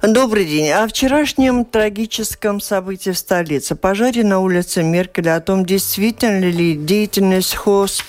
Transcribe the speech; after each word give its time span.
Добрый 0.00 0.44
день. 0.44 0.70
О 0.70 0.86
вчерашнем 0.86 1.64
трагическом 1.64 2.60
событии 2.60 3.10
в 3.10 3.18
столице. 3.18 3.74
Пожаре 3.74 4.22
на 4.22 4.38
улице 4.38 4.84
Меркеля. 4.84 5.34
О 5.34 5.40
том, 5.40 5.66
действительно 5.66 6.44
ли 6.44 6.76
деятельность 6.76 7.56
хост, 7.56 8.04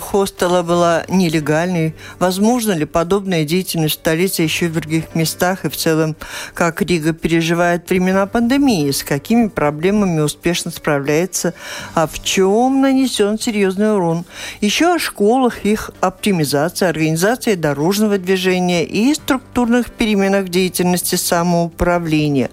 хостела 0.00 0.62
была 0.62 1.04
нелегальной. 1.10 1.94
Возможно 2.18 2.72
ли 2.72 2.86
подобная 2.86 3.44
деятельность 3.44 3.96
в 3.96 3.98
столице 3.98 4.40
еще 4.40 4.68
в 4.68 4.72
других 4.72 5.14
местах. 5.14 5.66
И 5.66 5.68
в 5.68 5.76
целом, 5.76 6.16
как 6.54 6.80
Рига 6.80 7.12
переживает 7.12 7.90
времена 7.90 8.24
пандемии. 8.24 8.90
С 8.90 9.02
какими 9.02 9.48
проблемами 9.48 10.20
успешно 10.20 10.70
справляется. 10.70 11.52
А 11.94 12.06
в 12.06 12.24
чем 12.24 12.80
нанесен 12.80 13.38
серьезный 13.38 13.94
урон. 13.94 14.24
Еще 14.62 14.94
о 14.94 14.98
школах, 14.98 15.66
их 15.66 15.90
оптимизации, 16.00 16.88
организации 16.88 17.54
дорожного 17.54 18.16
движения 18.16 18.86
и 18.86 19.12
структурных 19.12 19.90
переменах 19.90 20.48
деятельности 20.48 21.17
самоуправления. 21.18 22.50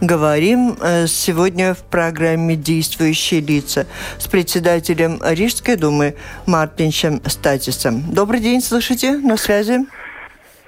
Говорим 0.00 0.76
э, 0.80 1.06
сегодня 1.06 1.74
в 1.74 1.82
программе 1.84 2.56
«Действующие 2.56 3.40
лица» 3.40 3.86
с 4.18 4.26
председателем 4.26 5.20
Рижской 5.24 5.76
думы 5.76 6.16
Мартиншем 6.46 7.22
Статисом. 7.26 8.02
Добрый 8.12 8.40
день, 8.40 8.60
слышите? 8.60 9.18
На 9.18 9.36
связи? 9.36 9.86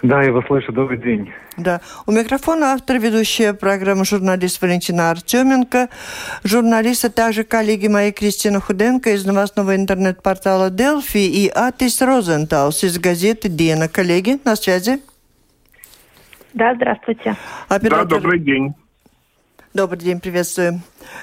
Да, 0.02 0.22
я 0.22 0.32
вас 0.32 0.46
слышу. 0.46 0.72
Добрый 0.72 0.98
день. 0.98 1.32
Да. 1.56 1.80
У 2.06 2.12
микрофона 2.12 2.72
автор 2.74 2.98
ведущая 2.98 3.52
программы 3.52 4.04
журналист 4.04 4.62
Валентина 4.62 5.10
Артеменко. 5.10 5.88
Журналисты 6.44 7.08
также 7.08 7.42
коллеги 7.42 7.88
мои 7.88 8.12
Кристина 8.12 8.60
Худенко 8.60 9.10
из 9.10 9.26
новостного 9.26 9.74
интернет-портала 9.74 10.70
Делфи 10.70 11.18
и 11.18 11.48
Атис 11.48 12.00
Розенталс 12.00 12.84
из 12.84 12.98
газеты 12.98 13.48
Дена. 13.48 13.88
Коллеги, 13.88 14.38
на 14.44 14.54
связи? 14.54 15.00
Да, 16.58 16.74
здравствуйте. 16.74 17.36
Оператор... 17.68 18.08
Да, 18.08 18.16
добрый 18.16 18.40
день. 18.40 18.74
Добрый 19.74 20.00
день, 20.00 20.18
приветствую. 20.18 20.80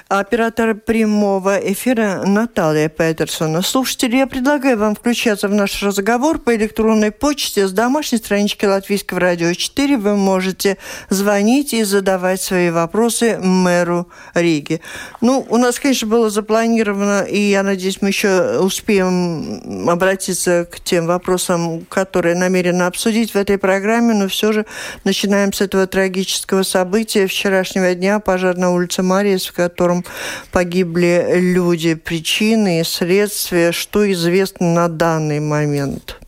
Оператор 0.08 0.74
прямого 0.74 1.56
эфира 1.56 2.22
Наталья 2.24 2.88
Петерсона. 2.88 3.62
Слушатели, 3.62 4.16
я 4.16 4.26
предлагаю 4.28 4.78
вам 4.78 4.94
включаться 4.94 5.48
в 5.48 5.54
наш 5.54 5.82
разговор 5.82 6.38
по 6.38 6.54
электронной 6.54 7.10
почте 7.10 7.66
с 7.66 7.72
домашней 7.72 8.18
странички 8.18 8.64
Латвийского 8.64 9.18
радио 9.18 9.52
4. 9.52 9.96
Вы 9.96 10.16
можете 10.16 10.78
звонить 11.10 11.74
и 11.74 11.82
задавать 11.82 12.40
свои 12.40 12.70
вопросы 12.70 13.38
мэру 13.38 14.08
Риги. 14.34 14.80
Ну, 15.20 15.44
у 15.48 15.56
нас, 15.56 15.80
конечно, 15.80 16.06
было 16.06 16.30
запланировано, 16.30 17.22
и 17.22 17.38
я 17.40 17.62
надеюсь, 17.64 18.00
мы 18.00 18.08
еще 18.08 18.60
успеем 18.60 19.88
обратиться 19.88 20.68
к 20.70 20.78
тем 20.80 21.06
вопросам, 21.06 21.84
которые 21.86 22.36
намерены 22.36 22.84
обсудить 22.84 23.34
в 23.34 23.36
этой 23.36 23.58
программе, 23.58 24.14
но 24.14 24.28
все 24.28 24.52
же 24.52 24.66
начинаем 25.02 25.52
с 25.52 25.60
этого 25.60 25.86
трагического 25.88 26.62
события 26.62 27.26
вчерашнего 27.26 27.94
дня, 27.94 28.20
пожар 28.20 28.56
на 28.56 28.70
улице 28.70 29.02
Мариес, 29.02 29.46
в 29.46 29.52
котором 29.76 30.04
погибли 30.52 31.26
люди, 31.34 31.94
причины 31.94 32.80
и 32.80 32.84
следствия, 32.84 33.72
что 33.72 34.10
известно 34.10 34.74
на 34.74 34.88
данный 34.88 35.40
момент? 35.40 36.18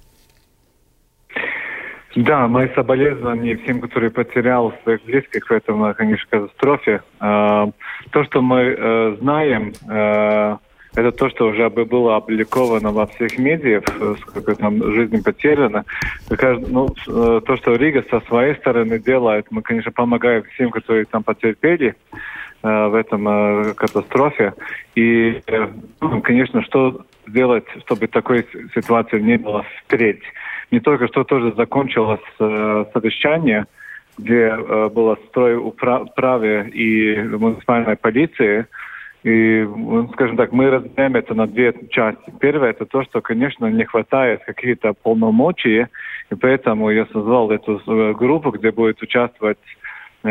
Да, 2.14 2.47
мои 2.47 2.69
соболезнования 2.75 3.56
всем, 3.56 3.81
которые 3.81 4.10
потерял 4.10 4.75
своих 4.82 5.03
близких 5.04 5.48
в 5.48 5.53
этом, 5.53 5.94
конечно, 5.94 6.26
катастрофе. 6.31 7.00
А, 7.20 7.70
то, 8.10 8.25
что 8.25 8.42
мы 8.42 8.60
э, 8.76 9.16
знаем, 9.20 9.72
э, 9.88 10.56
это 10.94 11.12
то, 11.12 11.30
что 11.30 11.47
уже 11.47 11.70
было 11.70 12.16
опубликовано 12.16 12.91
во 12.91 13.06
всех 13.06 13.38
медиах, 13.38 13.84
э, 14.00 14.15
сколько 14.20 14.56
там 14.56 14.82
жизни 14.94 15.20
потеряно. 15.20 15.84
Ну, 16.69 16.88
то, 17.06 17.56
что 17.56 17.76
Рига 17.76 18.04
со 18.10 18.20
своей 18.26 18.56
стороны 18.56 18.98
делает, 18.98 19.47
мы, 19.50 19.62
конечно, 19.62 19.92
помогаем 19.92 20.42
всем, 20.54 20.70
которые 20.70 21.04
там 21.04 21.22
потерпели. 21.22 21.94
Э, 22.60 22.88
в 22.88 22.94
этом 22.96 23.28
э, 23.28 23.74
катастрофе. 23.74 24.52
И, 24.96 25.41
э, 25.46 25.69
ну, 26.00 26.20
конечно, 26.20 26.60
что 26.62 27.02
сделать, 27.28 27.64
чтобы 27.84 28.08
такой 28.08 28.44
ситуации 28.74 29.20
не 29.20 29.38
было 29.38 29.64
впредь. 29.84 30.22
Не 30.72 30.80
только 30.80 31.06
что 31.06 31.22
тоже 31.22 31.52
закончилось 31.56 32.20
совещание, 32.38 33.66
где 34.18 34.54
было 34.88 35.16
строй 35.28 35.56
управы 35.56 36.68
и 36.74 37.16
муниципальной 37.22 37.97
полиции, 37.97 38.66
и, 39.22 39.62
ну, 39.62 40.08
скажем 40.12 40.36
так, 40.36 40.52
мы 40.52 40.68
разделяем 40.68 41.16
это 41.16 41.34
на 41.34 41.47
две 41.47 41.72
части. 41.91 42.32
Первое– 42.41 42.70
это 42.70 42.86
то, 42.86 43.02
что, 43.04 43.20
конечно, 43.20 43.66
не 43.66 43.84
хватает 43.84 44.42
каких-то 44.44 44.94
полномочий, 44.94 45.86
и 46.30 46.34
поэтому 46.34 46.91
я 46.91 47.06
создал 47.06 47.50
эту 47.50 47.80
группу, 48.14 48.50
где 48.50 48.72
будет 48.72 49.00
участвовать 49.00 49.58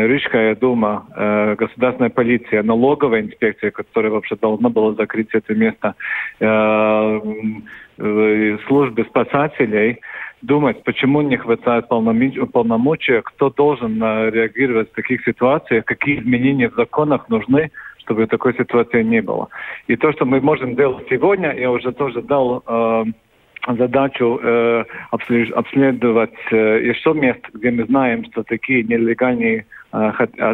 Рижская 0.06 0.54
дума, 0.54 1.06
э, 1.16 1.54
государственная 1.56 2.10
полиция, 2.10 2.62
налоговая 2.62 3.22
инспекция, 3.22 3.70
которая 3.70 4.12
вообще 4.12 4.36
должна 4.36 4.68
была 4.68 4.94
закрыть 4.94 5.28
это 5.32 5.54
место, 5.54 5.94
э, 6.40 7.20
э, 7.98 8.58
службы 8.66 9.04
спасателей, 9.04 10.00
думать, 10.42 10.84
почему 10.84 11.22
не 11.22 11.36
хватает 11.36 11.88
полномочия, 11.88 13.22
кто 13.22 13.50
должен 13.50 14.02
э, 14.02 14.30
реагировать 14.30 14.90
в 14.90 14.94
таких 14.94 15.24
ситуациях, 15.24 15.84
какие 15.84 16.20
изменения 16.20 16.68
в 16.68 16.74
законах 16.74 17.28
нужны, 17.28 17.70
чтобы 17.98 18.26
такой 18.26 18.54
ситуации 18.54 19.02
не 19.02 19.20
было. 19.20 19.48
И 19.86 19.96
то, 19.96 20.12
что 20.12 20.24
мы 20.24 20.40
можем 20.40 20.76
делать 20.76 21.06
сегодня, 21.10 21.52
я 21.52 21.70
уже 21.70 21.92
тоже 21.92 22.22
дал 22.22 22.62
э, 22.66 23.04
задачу 23.76 24.40
э, 24.42 24.84
обследовать 25.10 26.30
э, 26.50 26.80
еще 26.84 27.12
мест, 27.12 27.40
где 27.52 27.70
мы 27.70 27.84
знаем, 27.84 28.24
что 28.26 28.42
такие 28.44 28.82
нелегальные 28.82 29.66
э, 29.92 29.96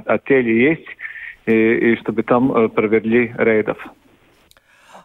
отели 0.06 0.50
есть, 0.50 0.88
и, 1.46 1.92
и 1.92 1.96
чтобы 1.96 2.22
там 2.22 2.52
э, 2.52 2.68
провели 2.68 3.34
рейдов. 3.36 3.78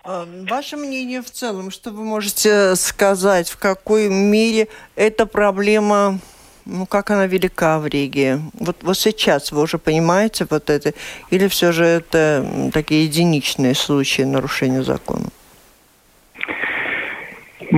А, 0.03 0.25
ваше 0.49 0.77
мнение 0.77 1.21
в 1.21 1.29
целом, 1.29 1.71
что 1.71 1.91
вы 1.91 2.03
можете 2.03 2.75
сказать, 2.75 3.49
в 3.49 3.57
какой 3.57 4.09
мере 4.09 4.67
эта 4.95 5.25
проблема, 5.25 6.19
ну, 6.65 6.85
как 6.85 7.11
она 7.11 7.27
велика 7.27 7.79
в 7.79 7.87
Риге? 7.87 8.39
Вот, 8.53 8.77
вот 8.81 8.97
сейчас 8.97 9.51
вы 9.51 9.61
уже 9.61 9.77
понимаете 9.77 10.47
вот 10.49 10.69
это, 10.69 10.93
или 11.29 11.47
все 11.47 11.71
же 11.71 11.83
это 11.83 12.71
такие 12.73 13.05
единичные 13.05 13.75
случаи 13.75 14.21
нарушения 14.21 14.83
закона? 14.83 15.27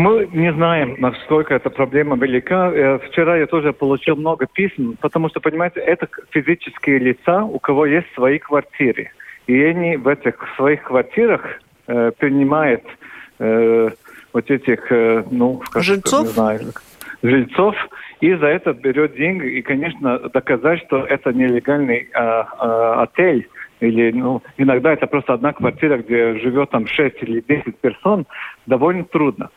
Мы 0.01 0.27
не 0.33 0.51
знаем, 0.51 0.95
насколько 0.97 1.53
эта 1.53 1.69
проблема 1.69 2.15
велика. 2.17 2.71
Э, 2.73 2.97
вчера 2.97 3.37
я 3.37 3.45
тоже 3.45 3.71
получил 3.71 4.15
много 4.15 4.47
писем, 4.47 4.97
потому 4.99 5.29
что, 5.29 5.39
понимаете, 5.39 5.79
это 5.79 6.07
физические 6.31 6.97
лица, 6.97 7.43
у 7.43 7.59
кого 7.59 7.85
есть 7.85 8.07
свои 8.15 8.39
квартиры. 8.39 9.11
И 9.45 9.61
они 9.61 9.97
в 9.97 10.07
этих 10.07 10.43
своих 10.55 10.81
квартирах 10.81 11.41
э, 11.85 12.11
принимают 12.17 12.81
э, 13.37 13.89
вот 14.33 14.49
этих, 14.49 14.91
э, 14.91 15.23
ну, 15.29 15.61
как 15.71 15.83
жильцов? 15.83 16.25
Не 16.25 16.33
знаю, 16.33 16.59
жильцов, 17.21 17.75
и 18.21 18.33
за 18.33 18.47
это 18.47 18.73
берет 18.73 19.15
деньги. 19.15 19.57
И, 19.57 19.61
конечно, 19.61 20.17
доказать, 20.17 20.81
что 20.87 21.05
это 21.05 21.31
нелегальный 21.31 22.09
э, 22.11 22.19
э, 22.19 22.93
отель, 23.03 23.47
или 23.81 24.11
ну, 24.11 24.41
иногда 24.57 24.93
это 24.93 25.05
просто 25.05 25.33
одна 25.33 25.53
квартира, 25.53 25.97
где 25.97 26.39
живет 26.39 26.71
там 26.71 26.87
6 26.87 27.17
или 27.21 27.43
10 27.47 27.77
персон, 27.77 28.25
довольно 28.65 29.03
трудно. 29.03 29.51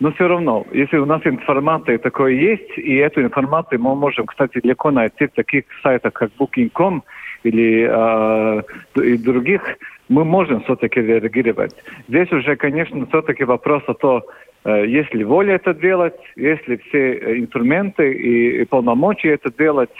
Но 0.00 0.12
все 0.12 0.28
равно, 0.28 0.64
если 0.72 0.98
у 0.98 1.06
нас 1.06 1.22
информация 1.24 1.98
такое 1.98 2.32
есть, 2.32 2.78
и 2.78 2.96
эту 2.96 3.22
информацию 3.22 3.80
мы 3.80 3.96
можем, 3.96 4.26
кстати, 4.26 4.60
легко 4.62 4.90
найти 4.90 5.26
в 5.26 5.32
таких 5.32 5.64
сайтах, 5.82 6.12
как 6.12 6.30
Booking.com 6.38 7.02
или 7.42 7.88
э, 7.90 8.62
и 9.02 9.16
других, 9.18 9.62
мы 10.08 10.24
можем 10.24 10.62
все-таки 10.62 11.00
реагировать. 11.00 11.74
Здесь 12.08 12.30
уже, 12.32 12.56
конечно, 12.56 13.06
все-таки 13.06 13.44
вопрос 13.44 13.82
о 13.88 13.94
том, 13.94 14.22
э, 14.64 14.86
есть 14.86 15.12
ли 15.14 15.24
воля 15.24 15.56
это 15.56 15.74
делать, 15.74 16.14
есть 16.36 16.68
ли 16.68 16.76
все 16.76 17.38
инструменты 17.40 18.12
и, 18.12 18.62
и 18.62 18.64
полномочия 18.66 19.30
это 19.30 19.52
делать, 19.52 19.90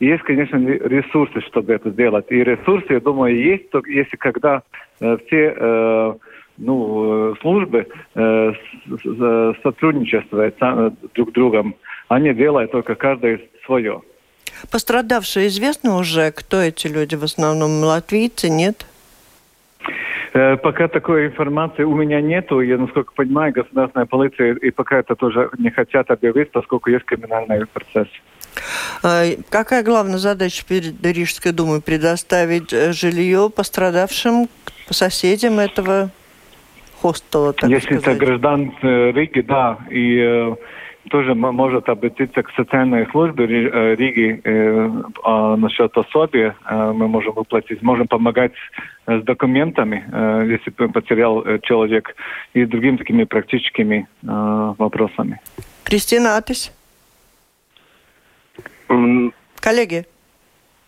и 0.00 0.06
есть, 0.06 0.22
конечно, 0.24 0.56
ресурсы, 0.56 1.40
чтобы 1.40 1.72
это 1.72 1.90
сделать. 1.90 2.26
И 2.28 2.44
ресурсы, 2.44 2.92
я 2.92 3.00
думаю, 3.00 3.34
есть, 3.36 3.68
если 3.86 4.16
когда 4.16 4.62
э, 5.00 5.16
все 5.26 5.54
э, 5.56 6.14
ну, 6.58 7.32
э, 7.32 7.34
службы 7.40 7.86
э, 8.14 8.52
сотрудничествуют 9.62 10.56
друг 11.14 11.30
с 11.30 11.32
другом, 11.32 11.74
они 12.08 12.32
делают 12.34 12.72
только 12.72 12.94
каждый 12.94 13.48
свое. 13.64 14.02
Пострадавшие 14.70 15.48
известно 15.48 15.96
уже, 15.96 16.30
кто 16.30 16.60
эти 16.60 16.86
люди? 16.86 17.14
В 17.14 17.24
основном 17.24 17.82
латвийцы, 17.82 18.48
нет? 18.48 18.86
Э, 20.32 20.56
пока 20.56 20.88
такой 20.88 21.26
информации 21.28 21.82
у 21.82 21.94
меня 21.94 22.20
нету. 22.20 22.60
Я, 22.60 22.78
насколько 22.78 23.12
понимаю, 23.14 23.52
государственная 23.52 24.06
полиция 24.06 24.54
и 24.54 24.70
пока 24.70 24.98
это 24.98 25.14
тоже 25.14 25.50
не 25.58 25.70
хотят 25.70 26.10
объявить, 26.10 26.50
поскольку 26.50 26.90
есть 26.90 27.04
криминальный 27.04 27.66
процесс. 27.66 28.08
А, 29.02 29.24
какая 29.48 29.82
главная 29.82 30.18
задача 30.18 30.64
перед 30.66 31.04
Рижской 31.04 31.52
думой? 31.52 31.80
Предоставить 31.80 32.72
э, 32.72 32.92
жилье 32.92 33.50
пострадавшим 33.54 34.48
соседям 34.90 35.58
этого 35.58 36.10
хостела, 37.00 37.52
так 37.52 37.70
Если 37.70 37.98
сказать? 37.98 38.16
это 38.16 38.26
граждан 38.26 38.72
э, 38.82 39.12
Риги, 39.12 39.40
да, 39.40 39.78
и 39.90 40.54
тоже 41.10 41.34
может 41.34 41.88
обратиться 41.88 42.42
к 42.42 42.50
социальной 42.56 43.06
службе 43.10 43.44
э, 43.44 43.94
Риги 43.94 44.40
э, 44.44 44.90
а 45.24 45.56
насчет 45.56 45.92
пособия. 45.92 46.56
Э, 46.68 46.92
мы 46.92 47.08
можем 47.08 47.34
выплатить, 47.34 47.82
можем 47.82 48.08
помогать 48.08 48.52
с 49.06 49.22
документами, 49.22 50.04
если 50.50 50.70
потерял 50.70 51.44
человек, 51.62 52.16
и 52.54 52.64
другими 52.64 52.96
такими 52.96 53.22
практическими 53.22 54.08
вопросами. 54.22 55.40
Кристина 55.84 56.36
Атис? 56.36 56.72
Коллеги? 59.60 60.06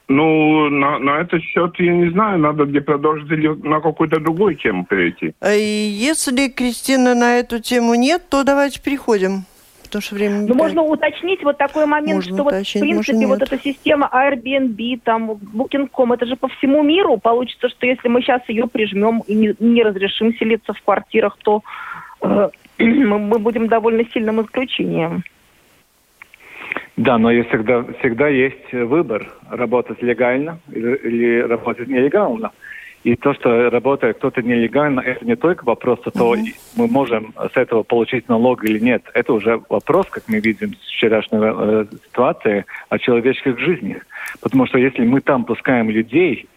Ну, 0.08 0.70
на, 0.70 0.98
на 0.98 1.20
этот 1.20 1.42
счет 1.42 1.74
я 1.78 1.92
не 1.92 2.10
знаю, 2.10 2.38
надо 2.38 2.64
где 2.64 2.80
продолжить 2.80 3.30
или 3.30 3.48
на 3.48 3.80
какую-то 3.80 4.20
другую 4.20 4.56
тему 4.56 4.86
перейти. 4.86 5.34
Если, 5.42 6.48
Кристина, 6.48 7.14
на 7.14 7.38
эту 7.38 7.60
тему 7.60 7.94
нет, 7.94 8.22
то 8.30 8.42
давайте 8.42 8.82
переходим 8.82 9.44
потому 9.88 10.02
что 10.02 10.14
время... 10.14 10.40
Ну, 10.46 10.54
можно 10.54 10.82
уточнить 10.82 11.42
вот 11.42 11.58
такой 11.58 11.86
момент, 11.86 12.16
можно 12.16 12.34
что 12.34 12.44
уточнить, 12.44 12.82
вот, 12.82 13.02
в 13.02 13.06
принципе, 13.06 13.26
вот 13.26 13.42
эта 13.42 13.58
система 13.58 14.08
Airbnb, 14.12 15.00
там, 15.02 15.32
Booking.com, 15.32 16.12
это 16.12 16.26
же 16.26 16.36
по 16.36 16.48
всему 16.48 16.82
миру. 16.82 17.16
Получится, 17.18 17.68
что 17.68 17.86
если 17.86 18.08
мы 18.08 18.20
сейчас 18.22 18.42
ее 18.48 18.66
прижмем 18.66 19.22
и 19.26 19.34
не, 19.34 19.54
не 19.58 19.82
разрешим 19.82 20.34
селиться 20.34 20.72
в 20.72 20.82
квартирах, 20.82 21.36
то 21.42 21.62
э, 22.20 22.50
мы, 22.78 23.18
мы 23.18 23.38
будем 23.38 23.68
довольно 23.68 24.04
сильным 24.12 24.42
исключением. 24.42 25.24
Да, 26.96 27.16
но 27.18 27.30
есть 27.30 27.48
всегда, 27.48 27.84
всегда 28.00 28.28
есть 28.28 28.72
выбор 28.72 29.28
работать 29.48 30.02
легально 30.02 30.58
или, 30.70 30.96
или 30.96 31.40
работать 31.40 31.88
нелегально. 31.88 32.50
И 33.04 33.14
то, 33.14 33.32
что 33.32 33.70
работает 33.70 34.18
кто-то 34.18 34.42
нелегально, 34.42 35.00
это 35.00 35.24
не 35.24 35.36
только 35.36 35.64
вопрос 35.64 36.00
о 36.04 36.10
том, 36.10 36.34
mm-hmm. 36.34 36.54
мы 36.76 36.88
можем 36.88 37.32
с 37.36 37.56
этого 37.56 37.84
получить 37.84 38.28
налог 38.28 38.64
или 38.64 38.80
нет. 38.80 39.04
Это 39.14 39.32
уже 39.32 39.62
вопрос, 39.68 40.06
как 40.10 40.24
мы 40.26 40.40
видим 40.40 40.74
с 40.74 40.88
вчерашней 40.88 41.38
э, 41.40 41.86
ситуации, 42.06 42.64
о 42.88 42.98
человеческих 42.98 43.58
жизнях. 43.60 44.02
Потому 44.40 44.66
что 44.66 44.78
если 44.78 45.04
мы 45.04 45.20
там 45.20 45.44
пускаем 45.44 45.88
людей, 45.90 46.48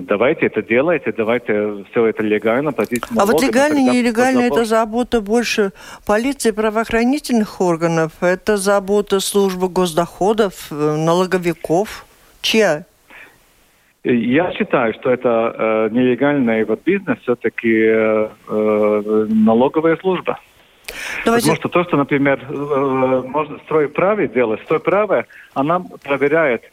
давайте 0.00 0.46
это 0.46 0.62
делайте, 0.62 1.12
давайте 1.12 1.84
все 1.90 2.06
это 2.06 2.22
легально 2.22 2.72
платить 2.72 3.10
налоги. 3.10 3.30
А 3.30 3.32
вот 3.32 3.42
легально, 3.42 3.92
нелегально, 3.92 4.40
это 4.40 4.64
забота 4.64 5.20
больше 5.20 5.72
полиции, 6.06 6.52
правоохранительных 6.52 7.60
органов, 7.60 8.12
это 8.20 8.56
забота 8.56 9.20
службы 9.20 9.68
госдоходов, 9.68 10.68
э, 10.70 10.74
налоговиков. 10.74 12.06
Чья? 12.40 12.84
Я 14.04 14.52
считаю, 14.52 14.94
что 14.94 15.10
это 15.10 15.54
э, 15.58 15.88
нелегальный 15.92 16.64
вот 16.64 16.82
бизнес 16.84 17.18
все-таки 17.22 17.74
э, 17.74 18.28
э, 18.48 19.26
налоговая 19.28 19.96
служба. 19.96 20.38
Давайте... 21.24 21.48
Потому 21.48 21.56
что 21.56 21.68
то, 21.68 21.84
что, 21.84 21.96
например, 21.96 22.40
э, 22.48 23.22
можно 23.26 23.58
стройправе 23.64 24.28
делать, 24.28 24.62
стройправе, 24.62 25.26
она 25.54 25.80
проверяет, 26.02 26.62
э, 26.62 26.68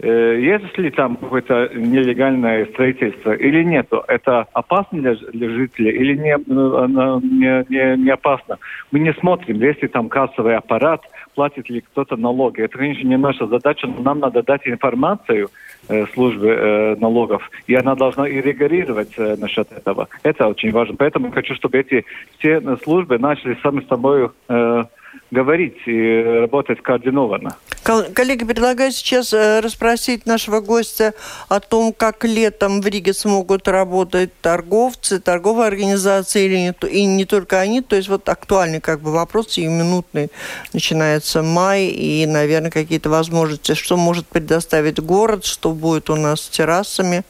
есть 0.00 0.78
ли 0.78 0.90
там 0.90 1.16
какое-то 1.16 1.70
нелегальное 1.74 2.66
строительство 2.66 3.32
или 3.32 3.62
нет. 3.62 3.88
Это 4.08 4.46
опасно 4.52 5.00
для, 5.00 5.14
для 5.14 5.48
жителей 5.50 5.92
или 5.92 6.16
не, 6.16 6.32
э, 6.32 6.36
не, 6.38 7.64
не, 7.68 8.02
не 8.02 8.10
опасно. 8.10 8.58
Мы 8.90 9.00
не 9.00 9.12
смотрим, 9.14 9.60
есть 9.60 9.82
ли 9.82 9.88
там 9.88 10.08
кассовый 10.08 10.56
аппарат, 10.56 11.02
платит 11.34 11.68
ли 11.70 11.80
кто-то 11.80 12.16
налоги. 12.16 12.62
Это, 12.62 12.78
конечно, 12.78 13.06
не 13.06 13.16
наша 13.16 13.46
задача, 13.46 13.86
но 13.86 14.02
нам 14.02 14.18
надо 14.20 14.42
дать 14.42 14.66
информацию, 14.66 15.50
Э, 15.88 16.06
службы 16.14 16.46
э, 16.46 16.96
налогов, 17.00 17.50
и 17.66 17.74
она 17.74 17.96
должна 17.96 18.28
и 18.28 18.40
регулировать 18.40 19.14
э, 19.16 19.34
насчет 19.36 19.72
этого. 19.72 20.06
Это 20.22 20.46
очень 20.46 20.70
важно. 20.70 20.94
Поэтому 20.96 21.32
хочу, 21.32 21.56
чтобы 21.56 21.78
эти 21.78 22.04
все 22.38 22.60
службы 22.84 23.18
начали 23.18 23.58
сами 23.64 23.84
собой 23.88 24.30
э, 24.48 24.84
говорить 25.32 25.78
и 25.86 26.22
работать 26.40 26.82
координованно. 26.82 27.56
Коллеги, 27.82 28.44
предлагаю 28.44 28.92
сейчас 28.92 29.32
э, 29.32 29.60
расспросить 29.60 30.26
нашего 30.26 30.60
гостя 30.60 31.14
о 31.48 31.58
том, 31.58 31.94
как 31.94 32.24
летом 32.24 32.82
в 32.82 32.86
Риге 32.86 33.14
смогут 33.14 33.66
работать 33.66 34.30
торговцы, 34.42 35.20
торговые 35.20 35.68
организации 35.68 36.44
или 36.44 36.56
не, 36.56 36.74
и 36.88 37.06
не 37.06 37.24
только 37.24 37.58
они. 37.58 37.80
То 37.80 37.96
есть 37.96 38.08
вот 38.10 38.28
актуальный 38.28 38.80
как 38.80 39.00
бы 39.00 39.10
вопрос, 39.10 39.56
и 39.56 39.66
минутный 39.66 40.28
начинается 40.74 41.42
май, 41.42 41.86
и, 41.86 42.26
наверное, 42.26 42.70
какие-то 42.70 43.08
возможности, 43.08 43.72
что 43.72 43.96
может 43.96 44.26
предоставить 44.26 45.00
город, 45.00 45.46
что 45.46 45.72
будет 45.72 46.10
у 46.10 46.16
нас 46.16 46.42
с 46.42 46.48
террасами. 46.50 47.22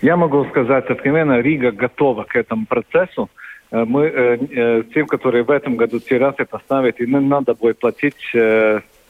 Я 0.00 0.16
могу 0.16 0.46
сказать 0.46 0.86
откровенно, 0.86 1.40
Рига 1.40 1.70
готова 1.70 2.24
к 2.24 2.34
этому 2.34 2.64
процессу. 2.66 3.28
Э, 3.72 3.84
мы 3.86 4.04
э, 4.04 4.36
э, 4.36 4.82
тем, 4.94 5.06
которые 5.06 5.42
в 5.44 5.50
этом 5.50 5.76
году 5.76 5.98
террасы 5.98 6.44
поставят, 6.44 7.00
и 7.00 7.06
нам 7.06 7.28
надо 7.28 7.54
будет 7.54 7.78
платить 7.78 8.14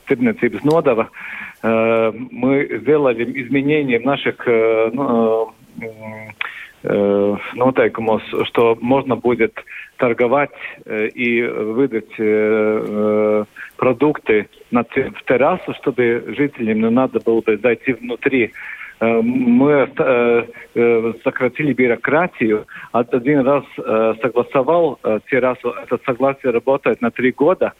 tirdzniecības 0.09 0.65
нодова, 0.65 1.11
мы 1.63 2.81
сделали 2.83 3.23
изменения 3.45 4.01
в 4.01 4.05
наших 4.05 4.45
ну, 4.93 5.53
нотейкумos, 7.55 8.23
что 8.47 8.77
можно 8.81 9.15
будет 9.15 9.55
торговать 9.97 10.51
и 11.15 11.41
выдать 11.43 12.17
продукты 13.77 14.49
на, 14.73 14.83
в 14.83 15.23
террасу, 15.25 15.73
чтобы 15.75 16.35
жителям 16.37 16.81
не 16.81 16.91
надо 16.91 17.21
было 17.21 17.41
бы 17.41 17.57
зайти 17.59 17.93
внутри. 17.93 18.47
Э, 18.47 18.82
мы 19.03 19.91
э, 19.97 20.45
э, 20.75 21.13
сократили 21.25 21.73
бюрократию. 21.73 22.67
Один 22.93 23.41
раз 23.41 23.65
согласовал 24.23 24.99
террасу, 25.31 25.71
это 25.71 25.99
согласие 26.05 26.53
работает 26.53 27.01
на 27.01 27.11
три 27.11 27.33
года. 27.33 27.73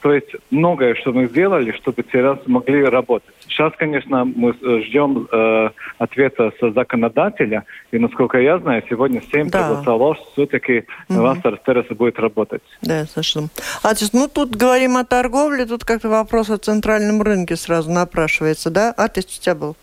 То 0.00 0.14
есть 0.14 0.28
многое, 0.50 0.94
что 0.94 1.12
мы 1.12 1.26
сделали, 1.26 1.72
чтобы 1.72 2.02
террасы 2.02 2.42
могли 2.46 2.84
работать. 2.84 3.34
Сейчас, 3.46 3.72
конечно, 3.76 4.24
мы 4.24 4.54
ждем 4.84 5.28
э, 5.30 5.70
ответа 5.98 6.52
с 6.58 6.72
законодателя, 6.72 7.64
и, 7.92 7.98
насколько 7.98 8.38
я 8.38 8.58
знаю, 8.58 8.82
сегодня 8.88 9.20
7 9.20 9.50
да. 9.50 9.58
проголосовал, 9.58 10.14
что 10.14 10.24
все-таки 10.32 10.84
угу. 11.08 11.34
Террасы 11.66 11.94
будет 11.94 12.18
работать. 12.18 12.62
Да, 12.80 13.04
слышно. 13.04 13.48
Атис, 13.82 14.12
ну 14.14 14.28
тут 14.28 14.56
говорим 14.56 14.96
о 14.96 15.04
торговле, 15.04 15.66
тут 15.66 15.84
как-то 15.84 16.08
вопрос 16.08 16.48
о 16.48 16.56
центральном 16.56 17.20
рынке 17.20 17.56
сразу 17.56 17.90
напрашивается, 17.90 18.70
да? 18.70 18.94
Атис, 18.96 19.24
у 19.24 19.42
тебя 19.42 19.54
был? 19.54 19.76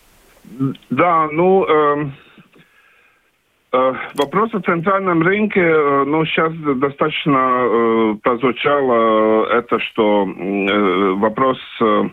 Да, 0.90 1.28
ну, 1.30 1.64
э, 1.64 2.06
э, 3.72 3.92
вопрос 4.14 4.54
о 4.54 4.60
центральном 4.60 5.22
рынке, 5.22 5.60
э, 5.60 6.04
ну, 6.04 6.24
сейчас 6.24 6.52
достаточно 6.54 7.38
э, 7.38 8.14
прозвучало 8.22 9.46
это, 9.50 9.78
что 9.80 10.26
э, 10.26 11.12
вопрос... 11.14 11.58
Э, 11.80 12.04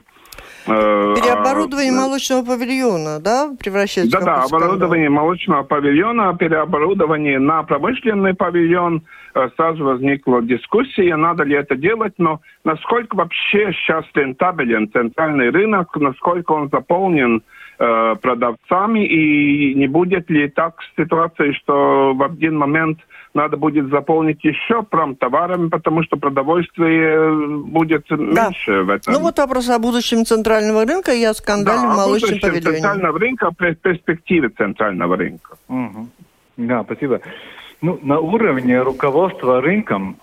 э 0.68 1.14
Переоборудование 1.16 1.92
а, 1.92 2.02
молочного 2.02 2.46
павильона, 2.46 3.20
да, 3.20 3.52
превращается 3.60 4.20
Да, 4.20 4.26
да, 4.26 4.44
оборудование 4.44 5.10
молочного 5.10 5.64
павильона, 5.64 6.36
переоборудование 6.36 7.40
на 7.40 7.64
промышленный 7.64 8.34
павильон. 8.34 9.04
Э, 9.34 9.50
сразу 9.56 9.84
возникла 9.86 10.42
дискуссия, 10.42 11.16
надо 11.16 11.44
ли 11.44 11.56
это 11.56 11.76
делать, 11.76 12.14
но 12.18 12.42
насколько 12.64 13.16
вообще 13.16 13.72
сейчас 13.74 14.06
рентабелен 14.14 14.92
центральный 14.92 15.50
рынок, 15.52 15.96
насколько 15.96 16.52
он 16.52 16.70
заполнен 16.70 17.38
Э, 17.38 17.42
продавцами, 17.78 19.06
и 19.06 19.74
не 19.76 19.88
будет 19.88 20.30
ли 20.30 20.48
так 20.50 20.76
ситуации, 20.96 21.52
что 21.54 22.14
в 22.14 22.24
один 22.24 22.58
момент 22.58 23.00
надо 23.34 23.58
будет 23.58 23.90
заполнить 23.90 24.44
еще 24.44 24.82
прям 24.84 25.16
товарами, 25.16 25.68
потому 25.68 26.04
что 26.04 26.16
продовольствие 26.16 27.30
будет 27.66 28.06
да. 28.10 28.16
меньше 28.48 28.84
в 28.84 28.90
этом. 28.90 29.14
Ну 29.14 29.20
вот 29.20 29.38
вопрос 29.38 29.70
о 29.70 29.78
будущем 29.78 30.26
центрального 30.26 30.86
рынка 30.86 31.12
и 31.12 31.24
о 31.24 31.34
скандале 31.34 31.82
да, 31.82 31.94
в 31.94 31.98
молочном 31.98 32.40
павильоне. 32.40 32.78
центрального 32.78 33.20
рынка, 33.20 33.52
перспективе 33.58 34.50
центрального 34.50 35.18
рынка. 35.18 35.58
Угу. 35.68 36.08
Да, 36.58 36.84
спасибо. 36.84 37.20
Ну, 37.82 38.00
на 38.02 38.20
уровне 38.20 38.82
руководства 38.82 39.62
рынком 39.62 40.18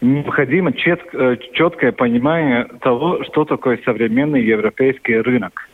необходимо 0.00 0.72
чет, 0.72 1.00
э, 1.12 1.36
четкое 1.52 1.92
понимание 1.92 2.66
того, 2.80 3.24
что 3.24 3.44
такое 3.44 3.80
современный 3.84 4.42
европейский 4.42 5.16
рынок. 5.16 5.68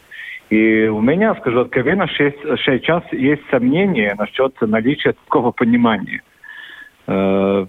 И 0.50 0.86
у 0.86 1.00
меня, 1.00 1.34
скажу 1.36 1.60
откровенно, 1.60 2.06
сейчас 2.08 3.02
есть 3.12 3.42
сомнения 3.50 4.14
насчет 4.16 4.60
наличия 4.60 5.12
такого 5.12 5.50
понимания. 5.50 6.22
Э, 7.06 7.66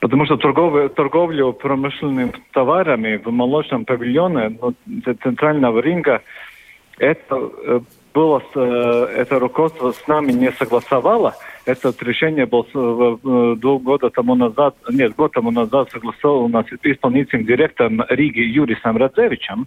Потому 0.00 0.26
что 0.26 0.36
торговля, 0.36 0.88
торговлю 0.88 1.52
промышленными 1.52 2.32
товарами 2.52 3.16
в 3.16 3.30
молочном 3.30 3.84
павильоне 3.84 4.58
ну, 4.60 4.74
центрального 5.22 5.80
рынка 5.80 6.22
это 6.98 7.50
э, 7.66 7.80
было 8.12 8.42
э, 8.54 9.06
это 9.16 9.38
руководство 9.38 9.92
с 9.92 10.06
нами 10.06 10.32
не 10.32 10.50
согласовало. 10.52 11.34
Это 11.66 11.92
решение 12.00 12.46
было 12.46 12.64
два 13.56 13.78
года 13.78 14.10
тому 14.10 14.34
назад, 14.34 14.76
нет, 14.90 15.16
год 15.16 15.32
тому 15.32 15.50
назад 15.50 15.90
согласовано 15.90 16.64
с 16.64 16.86
исполнительным 16.86 17.46
директором 17.46 18.02
Риги 18.08 18.40
Юрисом 18.40 18.96
Радзевичем. 18.96 19.66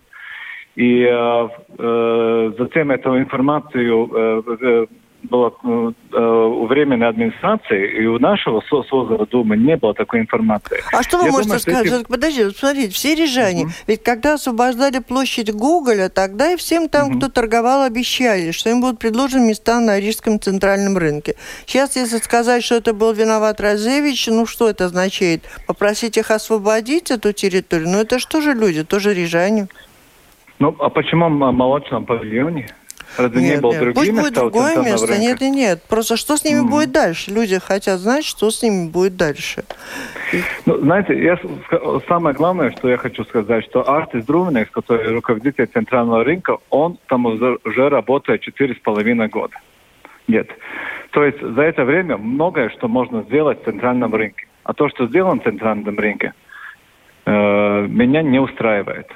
И 0.79 1.05
э, 1.05 2.51
затем 2.57 2.91
эту 2.91 3.19
информацию 3.19 4.09
э, 4.15 4.86
было 5.24 5.53
э, 5.62 5.91
у 6.17 6.65
временной 6.67 7.09
администрации 7.09 8.01
и 8.01 8.05
у 8.05 8.17
нашего 8.17 8.62
созыва 8.62 9.27
Думы 9.29 9.57
не 9.57 9.75
было 9.75 9.93
такой 9.93 10.21
информации. 10.21 10.81
А 10.93 11.03
что 11.03 11.17
вы 11.17 11.25
Я 11.25 11.31
можете 11.31 11.50
думаю, 11.50 11.59
сказать? 11.59 12.01
Эти... 12.01 12.09
Подождите, 12.09 12.51
смотрите, 12.51 12.93
все 12.93 13.13
рижане, 13.13 13.63
угу. 13.63 13.71
ведь 13.88 14.03
когда 14.03 14.36
освобождали 14.36 15.00
площадь 15.00 15.51
Гоголя, 15.51 16.07
тогда 16.07 16.53
и 16.53 16.55
всем 16.55 16.88
там, 16.88 17.09
угу. 17.09 17.17
кто 17.17 17.27
торговал, 17.27 17.83
обещали, 17.83 18.51
что 18.51 18.69
им 18.69 18.79
будут 18.79 19.00
предложены 19.00 19.50
места 19.50 19.81
на 19.81 20.00
рижском 20.00 20.39
центральном 20.39 20.98
рынке. 20.98 21.36
Сейчас, 21.65 21.98
если 21.98 22.19
сказать, 22.19 22.63
что 22.63 22.75
это 22.75 22.93
был 22.93 23.12
виноват 23.12 23.59
Розевич, 23.59 24.27
ну 24.27 24.45
что 24.45 24.69
это 24.69 24.86
означает? 24.86 25.43
Попросить 25.67 26.15
их 26.15 26.31
освободить 26.31 27.12
эту 27.12 27.33
территорию? 27.33 27.89
Ну 27.89 28.00
это 28.00 28.17
что 28.17 28.39
же 28.39 28.53
люди, 28.53 28.86
тоже 28.86 29.13
рижане? 29.13 29.67
Ну, 30.60 30.75
а 30.80 30.89
почему 30.89 31.28
в 31.28 31.51
молочном 31.51 32.06
павильоне? 32.06 32.68
Разве 33.18 33.42
нет, 33.42 33.56
не 33.56 33.62
было 33.62 33.72
нет. 33.72 33.94
Пусть 33.96 34.12
будет 34.12 34.34
другое 34.34 34.78
место. 34.84 35.08
Рынка? 35.08 35.22
Нет 35.22 35.42
и 35.42 35.50
нет. 35.50 35.82
Просто 35.89 36.16
что 36.16 36.38
с 36.38 36.44
ними 36.44 36.60
mm-hmm. 36.60 36.70
будет 36.70 36.92
дальше? 36.92 37.32
Люди 37.32 37.58
хотят 37.60 38.00
знать, 38.00 38.24
что 38.24 38.51
с 38.51 38.62
ними 38.62 38.89
будет 38.89 39.18
дальше. 39.18 39.63
Ну, 40.66 40.78
знаете, 40.78 41.20
я, 41.22 41.39
самое 42.08 42.36
главное, 42.36 42.72
что 42.72 42.88
я 42.88 42.98
хочу 42.98 43.24
сказать, 43.24 43.66
что 43.66 43.89
Артис 43.89 44.25
Друвенекс, 44.25 44.70
который 44.72 45.12
руководитель 45.13 45.68
центрального 45.68 46.24
рынка, 46.24 46.58
он 46.70 47.00
там 47.08 47.25
уже 47.25 47.89
работает 47.89 48.42
четыре 48.42 48.75
с 48.75 48.80
половиной 48.80 49.28
года. 49.28 49.56
Нет. 50.28 50.50
То 51.12 51.24
есть 51.24 51.42
за 51.42 51.62
это 51.62 51.86
время 51.86 52.18
многое, 52.18 52.70
что 52.70 52.88
можно 52.88 53.24
сделать 53.24 53.62
в 53.62 53.66
центральном 53.66 54.13
рынке. 54.13 54.46
А 54.63 54.74
то, 54.74 54.88
что 54.89 55.08
сделано 55.08 55.42
в 55.42 55.44
центральном 55.44 55.98
рынке, 55.98 56.34
э, 57.25 57.88
меня 57.88 58.22
не 58.22 58.39
устраивает. 58.39 59.08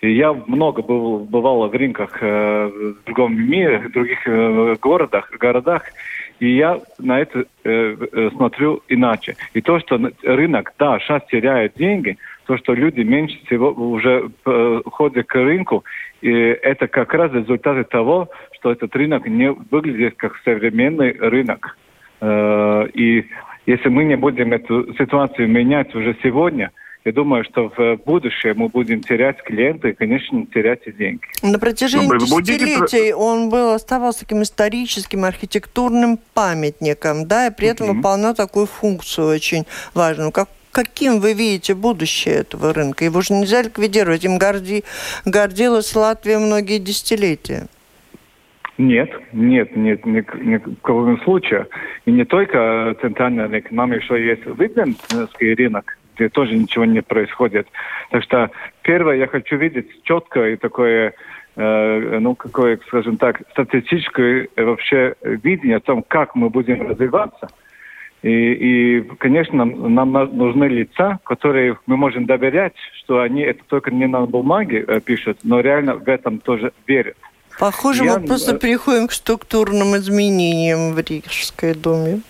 И 0.00 0.12
я 0.12 0.32
много 0.32 0.82
был, 0.82 1.18
бывал 1.18 1.68
в 1.68 1.74
рынках 1.74 2.18
э, 2.22 2.66
в 2.66 3.04
другом 3.04 3.36
мире, 3.36 3.78
в 3.80 3.92
других 3.92 4.26
э, 4.26 4.76
городах, 4.80 5.30
городах, 5.38 5.82
и 6.38 6.56
я 6.56 6.80
на 6.98 7.20
это 7.20 7.40
э, 7.40 7.44
э, 7.64 8.30
смотрю 8.34 8.82
иначе. 8.88 9.36
И 9.52 9.60
то, 9.60 9.78
что 9.78 10.00
рынок, 10.22 10.72
да, 10.78 10.98
сейчас 10.98 11.22
теряет 11.26 11.74
деньги, 11.74 12.16
то, 12.46 12.56
что 12.56 12.72
люди 12.72 13.02
меньше 13.02 13.38
всего 13.44 13.70
уже 13.72 14.30
э, 14.46 14.80
ходят 14.86 15.26
к 15.26 15.34
рынку, 15.34 15.84
и 16.22 16.30
это 16.30 16.88
как 16.88 17.12
раз 17.12 17.32
результаты 17.32 17.84
того, 17.84 18.30
что 18.52 18.72
этот 18.72 18.96
рынок 18.96 19.26
не 19.26 19.52
выглядит 19.52 20.14
как 20.16 20.40
современный 20.44 21.12
рынок. 21.12 21.76
Э, 22.22 22.86
и 22.94 23.26
если 23.66 23.90
мы 23.90 24.04
не 24.04 24.16
будем 24.16 24.54
эту 24.54 24.94
ситуацию 24.94 25.46
менять 25.46 25.94
уже 25.94 26.16
сегодня, 26.22 26.70
я 27.10 27.12
думаю, 27.12 27.44
что 27.44 27.72
в 27.76 27.96
будущем 28.06 28.54
мы 28.58 28.68
будем 28.68 29.02
терять 29.02 29.42
клиента 29.42 29.88
и, 29.88 29.92
конечно, 29.94 30.46
терять 30.46 30.86
и 30.86 30.92
деньги. 30.92 31.22
На 31.42 31.58
протяжении 31.58 32.06
Но 32.06 32.16
десятилетий 32.16 33.12
он 33.12 33.50
был, 33.50 33.72
оставался 33.72 34.20
таким 34.20 34.42
историческим 34.42 35.24
архитектурным 35.24 36.20
памятником, 36.34 37.26
да, 37.26 37.48
и 37.48 37.50
при 37.50 37.66
этом 37.66 37.88
mm-hmm. 37.88 37.94
выполнял 37.94 38.34
такую 38.34 38.66
функцию 38.66 39.26
очень 39.26 39.64
важную. 39.92 40.30
Как 40.30 40.48
каким 40.70 41.18
вы 41.18 41.32
видите 41.32 41.74
будущее 41.74 42.36
этого 42.36 42.72
рынка? 42.72 43.04
Его 43.04 43.20
же 43.22 43.34
нельзя 43.34 43.62
ликвидировать. 43.62 44.24
Им 44.24 44.38
горди, 44.38 44.84
гордилась 45.24 45.96
Латвия 45.96 46.38
многие 46.38 46.78
десятилетия. 46.78 47.66
Нет, 48.78 49.10
нет, 49.32 49.74
нет, 49.76 50.06
ни, 50.06 50.24
ни 50.42 50.56
в 50.58 50.76
коем 50.80 51.20
случае. 51.22 51.66
И 52.06 52.12
не 52.12 52.24
только 52.24 52.96
центральный 53.02 53.46
рынок, 53.46 53.70
нам 53.72 53.92
еще 53.92 54.24
есть 54.24 54.46
Видленский 54.46 55.54
рынок, 55.54 55.98
где 56.20 56.28
тоже 56.28 56.54
ничего 56.54 56.84
не 56.84 57.00
происходит. 57.00 57.66
Так 58.10 58.22
что 58.22 58.50
первое, 58.82 59.16
я 59.16 59.26
хочу 59.26 59.56
видеть 59.56 59.86
четкое 60.04 60.52
и 60.52 60.56
такое 60.56 61.14
э, 61.56 62.18
ну, 62.20 62.34
какое, 62.34 62.78
скажем 62.86 63.16
так, 63.16 63.40
статистическое 63.52 64.48
вообще 64.56 65.14
видение 65.22 65.78
о 65.78 65.80
том, 65.80 66.04
как 66.06 66.34
мы 66.34 66.50
будем 66.50 66.88
развиваться. 66.88 67.48
И, 68.22 68.28
и 68.28 69.00
конечно, 69.18 69.64
нам, 69.64 69.94
нам 69.94 70.12
нужны 70.12 70.64
лица, 70.66 71.18
которые 71.24 71.78
мы 71.86 71.96
можем 71.96 72.26
доверять, 72.26 72.74
что 72.98 73.20
они 73.20 73.40
это 73.40 73.64
только 73.66 73.90
не 73.90 74.06
на 74.06 74.26
бумаге 74.26 74.84
э, 74.86 75.00
пишут, 75.00 75.38
но 75.42 75.60
реально 75.60 75.94
в 75.94 76.06
этом 76.06 76.38
тоже 76.38 76.72
верят. 76.86 77.16
Похоже, 77.58 78.04
Я, 78.04 78.18
мы 78.18 78.26
просто 78.26 78.58
переходим 78.58 79.08
к 79.08 79.12
структурным 79.12 79.96
изменениям 79.96 80.92
в 80.92 80.98
Рижской 80.98 81.74
думе. 81.74 82.20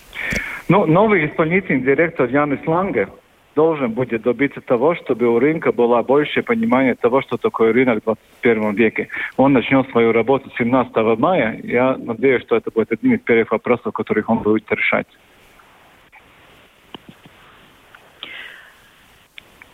Ну, 0.68 0.86
новый 0.86 1.26
исполнительный 1.26 1.80
директор 1.80 2.28
Янис 2.28 2.64
Ланге, 2.64 3.08
должен 3.54 3.92
будет 3.92 4.22
добиться 4.22 4.60
того, 4.60 4.94
чтобы 4.94 5.26
у 5.26 5.38
рынка 5.38 5.72
было 5.72 6.02
больше 6.02 6.42
понимания 6.42 6.94
того, 6.94 7.22
что 7.22 7.36
такое 7.36 7.72
рынок 7.72 8.00
в 8.00 8.04
21 8.04 8.74
веке. 8.74 9.08
Он 9.36 9.52
начнет 9.52 9.88
свою 9.90 10.12
работу 10.12 10.50
17 10.58 10.94
мая. 11.18 11.60
Я 11.62 11.96
надеюсь, 11.96 12.42
что 12.42 12.56
это 12.56 12.70
будет 12.70 12.92
один 12.92 13.14
из 13.14 13.20
первых 13.20 13.50
вопросов, 13.52 13.92
которых 13.92 14.28
он 14.28 14.38
будет 14.38 14.70
решать. 14.70 15.06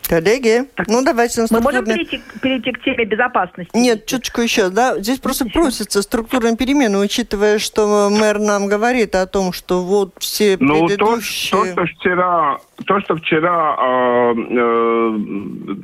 Коллеги, 0.08 0.68
ну 0.86 1.02
давайте 1.04 1.40
на 1.40 1.46
структурные... 1.48 1.80
Мы 1.82 1.88
можем 1.88 2.06
перейти, 2.06 2.20
перейти 2.40 2.72
к 2.72 2.82
теме 2.82 3.04
безопасности? 3.04 3.70
Нет, 3.75 4.06
чуточку 4.06 4.40
еще, 4.40 4.70
да. 4.70 4.98
Здесь 5.00 5.18
просто 5.18 5.46
просится 5.46 6.00
структурные 6.02 6.56
перемены, 6.56 6.98
учитывая, 6.98 7.58
что 7.58 8.08
мэр 8.10 8.38
нам 8.38 8.68
говорит 8.68 9.14
о 9.16 9.26
том, 9.26 9.52
что 9.52 9.82
вот 9.82 10.14
все 10.18 10.56
ну, 10.60 10.86
предыдущие... 10.86 11.75
То, 11.75 11.75
то, 11.75 11.86
что 11.86 11.96
вчера, 11.96 12.58
то, 12.84 13.00
что 13.00 13.16
вчера 13.16 13.76
э, 13.78 14.34
э, 14.50 15.18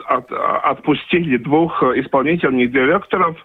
от, 0.06 0.32
отпустили 0.32 1.38
двух 1.38 1.82
исполнительных 1.82 2.70
директоров 2.70 3.36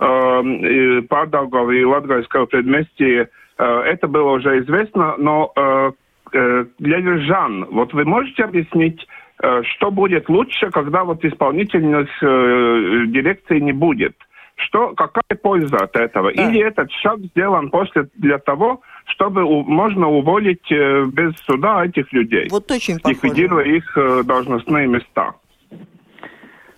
э, 0.00 1.02
Падалгова 1.08 1.70
и 1.70 1.84
Латгальского 1.84 2.44
предместья, 2.46 3.30
э, 3.58 3.64
это 3.64 4.06
было 4.08 4.32
уже 4.32 4.60
известно, 4.60 5.14
но 5.16 5.52
э, 5.56 5.92
э, 6.34 6.64
для 6.78 7.18
Жан, 7.20 7.66
вот 7.70 7.94
вы 7.94 8.04
можете 8.04 8.44
объяснить, 8.44 9.06
что 9.40 9.90
будет 9.90 10.28
лучше, 10.28 10.70
когда 10.70 11.04
вот 11.04 11.24
исполнительных 11.24 12.08
э, 12.22 13.06
дирекции 13.06 13.60
не 13.60 13.72
будет? 13.72 14.16
Что, 14.56 14.92
какая 14.94 15.38
польза 15.40 15.76
от 15.76 15.94
этого? 15.94 16.32
Да. 16.34 16.42
Или 16.42 16.60
этот 16.60 16.90
шаг 16.90 17.20
сделан 17.20 17.70
после 17.70 18.08
для 18.16 18.38
того, 18.38 18.80
чтобы 19.06 19.44
у, 19.44 19.62
можно 19.62 20.08
уволить 20.08 20.70
э, 20.72 21.04
без 21.04 21.36
суда 21.44 21.84
этих 21.84 22.12
людей, 22.12 22.48
вот 22.50 22.68
очень 22.70 22.98
похоже. 22.98 23.14
ликвидируя 23.14 23.64
их 23.64 23.96
э, 23.96 24.22
должностные 24.24 24.88
места? 24.88 25.34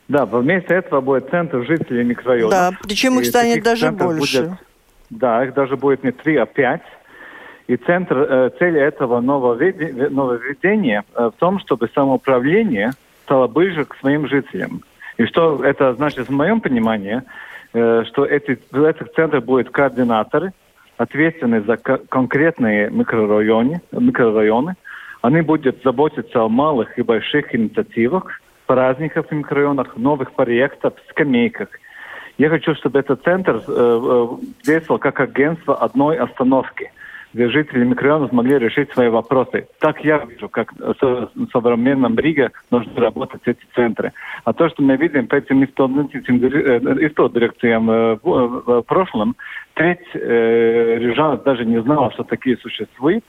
Да, 0.08 0.26
вместо 0.26 0.74
этого 0.74 1.00
будет 1.00 1.30
центр 1.30 1.64
жителей 1.64 2.04
микрорайона. 2.04 2.50
Да, 2.50 2.70
причем 2.82 3.18
их 3.18 3.26
станет 3.26 3.62
даже 3.62 3.92
больше. 3.92 4.42
Будет, 4.42 4.58
да, 5.08 5.44
их 5.44 5.54
даже 5.54 5.76
будет 5.76 6.04
не 6.04 6.10
три, 6.10 6.36
а 6.36 6.46
пять. 6.46 6.82
И 7.70 7.76
центр, 7.76 8.18
э, 8.18 8.50
цель 8.58 8.76
этого 8.78 9.20
нововведения 9.20 11.04
э, 11.14 11.30
в 11.32 11.38
том, 11.38 11.60
чтобы 11.60 11.88
самоуправление 11.94 12.90
стало 13.22 13.46
ближе 13.46 13.84
к 13.84 13.94
своим 14.00 14.26
жителям. 14.26 14.80
И 15.18 15.24
что 15.26 15.64
это 15.64 15.94
значит 15.94 16.28
в 16.28 16.32
моем 16.32 16.60
понимании, 16.60 17.22
э, 17.72 18.02
что 18.08 18.24
эти, 18.24 18.58
в 18.72 18.82
этих 18.82 19.12
центрах 19.12 19.44
будут 19.44 19.70
координаторы, 19.70 20.50
ответственные 20.96 21.60
за 21.60 21.76
конкретные 21.76 22.90
микрорайоны, 22.90 23.80
микрорайоны. 23.92 24.74
Они 25.22 25.40
будут 25.40 25.80
заботиться 25.84 26.42
о 26.42 26.48
малых 26.48 26.98
и 26.98 27.02
больших 27.02 27.54
инициативах, 27.54 28.40
праздниках 28.66 29.26
в 29.28 29.32
микрорайонах, 29.32 29.96
новых 29.96 30.32
проектах, 30.32 30.94
скамейках. 31.10 31.68
Я 32.36 32.48
хочу, 32.48 32.74
чтобы 32.74 32.98
этот 32.98 33.22
центр 33.22 33.62
э, 33.64 34.28
действовал 34.64 34.98
как 34.98 35.20
агентство 35.20 35.76
одной 35.76 36.16
остановки– 36.16 36.90
где 37.32 37.48
жители 37.48 37.84
микрорайона 37.84 38.28
смогли 38.28 38.58
решить 38.58 38.92
свои 38.92 39.08
вопросы. 39.08 39.68
Так 39.78 40.04
я 40.04 40.18
вижу, 40.18 40.48
как 40.48 40.72
в 40.72 41.30
современном 41.52 42.18
Риге 42.18 42.50
должны 42.70 42.92
работать 42.94 43.42
эти 43.46 43.64
центры. 43.74 44.12
А 44.44 44.52
то, 44.52 44.68
что 44.68 44.82
мы 44.82 44.96
видим 44.96 45.26
по 45.26 45.36
этим 45.36 45.60
дирекциям 47.28 47.90
э, 47.90 48.18
в 48.22 48.82
прошлом, 48.82 49.36
треть 49.74 50.06
э, 50.14 50.96
рижан 50.98 51.40
даже 51.44 51.64
не 51.64 51.80
знала, 51.82 52.10
что 52.12 52.24
такие 52.24 52.56
существуют. 52.58 53.24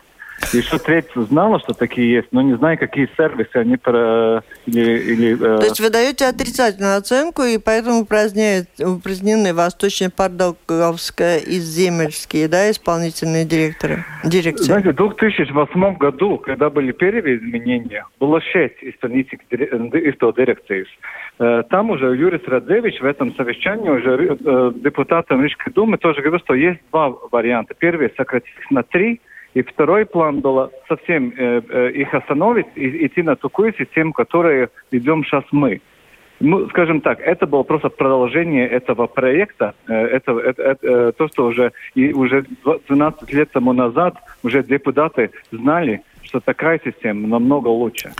Еще 0.54 0.78
треть 0.80 1.06
знала, 1.16 1.60
что 1.60 1.74
такие 1.74 2.12
есть, 2.12 2.28
но 2.32 2.42
не 2.42 2.58
знаю, 2.58 2.78
какие 2.78 3.10
сервисы 3.18 3.56
они 3.56 3.78
про... 3.78 4.44
Или, 4.66 5.00
или, 5.00 5.34
э... 5.34 5.60
То 5.60 5.66
есть 5.66 5.80
вы 5.80 5.90
даете 5.90 6.26
отрицательную 6.26 6.98
оценку, 6.98 7.44
и 7.44 7.58
поэтому 7.58 8.02
упразднены 8.02 9.54
Восточно-Пардоговская 9.54 11.38
и 11.38 11.60
Земельские, 11.60 12.48
да, 12.48 12.70
исполнительные 12.70 13.46
директоры? 13.46 14.04
Дирекции. 14.24 14.66
Знаете, 14.66 14.92
в 14.92 14.96
2008 14.96 15.98
году, 15.98 16.38
когда 16.38 16.70
были 16.70 16.92
первые 16.92 17.38
изменения, 17.38 18.06
было 18.20 18.42
шесть 18.42 18.78
исполнительных 18.82 19.42
дирекций. 20.36 20.86
Э, 21.40 21.64
там 21.70 21.90
уже 21.90 22.16
Юрис 22.16 22.42
Радзевич 22.46 23.02
в 23.02 23.06
этом 23.06 23.34
совещании 23.36 23.90
уже 23.90 24.38
э, 24.40 24.72
депутатам 24.76 25.44
Рижской 25.44 25.74
думы 25.74 25.98
тоже 25.98 26.22
говорил, 26.22 26.40
что 26.40 26.54
есть 26.54 26.80
два 26.92 27.10
варианта. 27.32 27.74
Первый 27.74 28.12
сократить 28.16 28.54
на 28.70 28.84
три, 28.84 29.22
и 29.54 29.62
второй 29.62 30.06
план 30.06 30.40
был 30.40 30.72
совсем 30.88 31.34
э, 31.38 31.62
э, 31.70 31.92
их 31.92 32.14
остановить 32.14 32.68
и 32.76 33.06
идти 33.06 33.22
на 33.22 33.36
такую 33.36 33.74
систему, 33.74 34.14
которую 34.14 34.70
ведем 34.92 35.24
сейчас 35.24 35.44
мы. 35.52 35.82
Ну, 36.40 36.68
скажем 36.70 37.02
так, 37.02 37.20
это 37.20 37.46
было 37.46 37.62
просто 37.64 37.90
продолжение 37.90 38.68
этого 38.68 39.08
проекта. 39.08 39.76
Э, 39.88 39.94
это, 39.94 40.40
это, 40.40 40.64
это 40.64 40.88
э, 40.88 41.12
то, 41.18 41.28
что 41.28 41.46
уже, 41.48 41.72
и 41.94 42.14
уже 42.14 42.46
12 42.88 43.34
лет 43.34 43.52
тому 43.52 43.74
назад 43.74 44.16
уже 44.44 44.64
депутаты 44.64 45.30
знали, 45.52 46.02
что 46.32 46.40
такая 46.40 46.80
система 46.84 47.28
намного 47.28 47.68
лучше. 47.68 48.14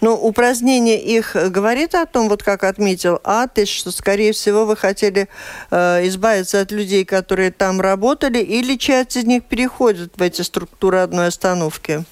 Ну, 0.00 0.14
упразднение 0.14 1.02
их 1.02 1.34
говорит 1.50 1.94
о 1.96 2.06
том, 2.06 2.28
вот 2.28 2.42
как 2.44 2.62
отметил 2.62 3.18
Атыш, 3.24 3.68
что, 3.68 3.90
скорее 3.90 4.32
всего, 4.32 4.66
вы 4.66 4.76
хотели 4.76 5.26
э, 5.72 6.06
избавиться 6.06 6.60
от 6.60 6.70
людей, 6.70 7.04
которые 7.04 7.50
там 7.50 7.80
работали, 7.80 8.38
или 8.38 8.76
часть 8.76 9.16
из 9.16 9.24
них 9.24 9.42
переходит 9.44 10.16
в 10.16 10.22
эти 10.22 10.42
структуры 10.42 10.98
одной 10.98 11.26
остановки? 11.26 12.04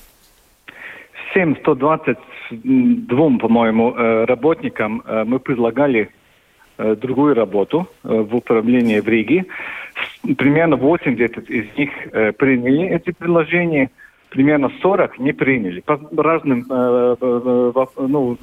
Всем 1.30 1.56
122, 1.56 3.38
по-моему, 3.38 3.94
э, 3.94 4.24
работникам 4.24 5.02
э, 5.06 5.22
мы 5.24 5.38
предлагали 5.38 6.10
э, 6.78 6.96
другую 6.96 7.34
работу 7.34 7.86
в 8.02 8.34
управлении 8.34 8.98
в 8.98 9.08
Риге. 9.08 9.44
Примерно 10.36 10.74
80 10.76 11.48
из 11.48 11.66
них 11.76 11.90
приняли 12.38 12.88
эти 12.88 13.12
предложения– 13.12 13.90
примерно 14.34 14.70
40 14.82 15.20
не 15.20 15.32
приняли 15.32 15.80
по 15.80 15.96
разным 16.22 16.66
э, 16.68 17.16
э, 17.20 17.72
э 17.74 18.06
ну, 18.08 18.36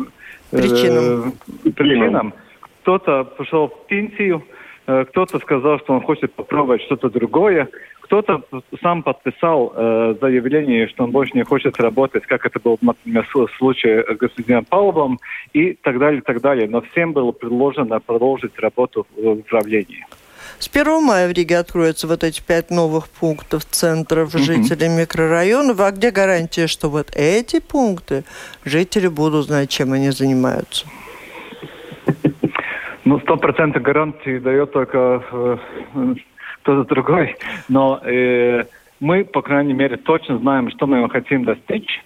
э, 0.52 0.58
причинам. 0.58 1.34
причинам. 1.76 2.34
Кто-то 2.82 3.26
пошел 3.26 3.68
в 3.68 3.88
пенсию, 3.88 4.42
э, 4.88 5.04
кто-то 5.10 5.40
сказал, 5.40 5.80
что 5.80 5.94
он 5.94 6.02
хочет 6.02 6.34
попробовать 6.34 6.82
что-то 6.84 7.10
другое, 7.10 7.68
кто-то 8.00 8.42
сам 8.82 9.04
подписал 9.04 9.74
э, 9.76 10.16
заявление, 10.22 10.88
что 10.88 11.04
он 11.04 11.12
больше 11.12 11.34
не 11.36 11.44
хочет 11.44 11.78
работать, 11.78 12.26
как 12.26 12.46
это 12.46 12.60
было, 12.60 12.78
например, 12.82 13.28
в 13.34 13.48
случае 13.58 14.06
с 14.10 14.18
господином 14.18 14.64
Павловым, 14.64 15.20
и 15.52 15.74
так 15.74 16.00
далее, 16.00 16.20
и 16.20 16.24
так 16.24 16.40
далее. 16.40 16.70
Но 16.70 16.82
всем 16.82 17.12
было 17.12 17.34
предложено 17.34 18.00
продолжить 18.00 18.58
работу 18.60 19.06
в 19.18 19.28
управлении. 19.28 20.06
С 20.62 20.70
1 20.72 21.04
мая 21.04 21.28
в 21.28 21.32
Риге 21.32 21.58
откроются 21.58 22.08
вот 22.08 22.24
эти 22.24 22.40
пять 22.40 22.70
новых 22.70 23.10
пунктов 23.10 23.66
центров 23.66 24.32
жителей 24.34 24.90
микрорайонов. 24.90 25.80
А 25.80 25.90
где 25.90 26.12
гарантия, 26.12 26.68
что 26.68 26.88
вот 26.90 27.08
эти 27.16 27.60
пункты 27.60 28.26
жители 28.64 29.08
будут 29.08 29.48
знать, 29.48 29.72
чем 29.72 29.92
они 29.92 30.12
занимаются? 30.12 30.86
Ну, 33.06 33.20
сто 33.22 33.38
процентов 33.38 33.82
гарантии 33.82 34.38
дает 34.38 34.72
только 34.72 35.24
э, 35.32 35.58
кто-то 36.62 36.88
другой. 36.88 37.36
Но 37.68 38.00
э, 38.04 38.66
мы, 39.00 39.26
по 39.26 39.42
крайней 39.42 39.74
мере, 39.74 39.98
точно 39.98 40.38
знаем, 40.38 40.70
что 40.70 40.86
мы 40.86 41.10
хотим 41.10 41.44
достичь. 41.44 42.04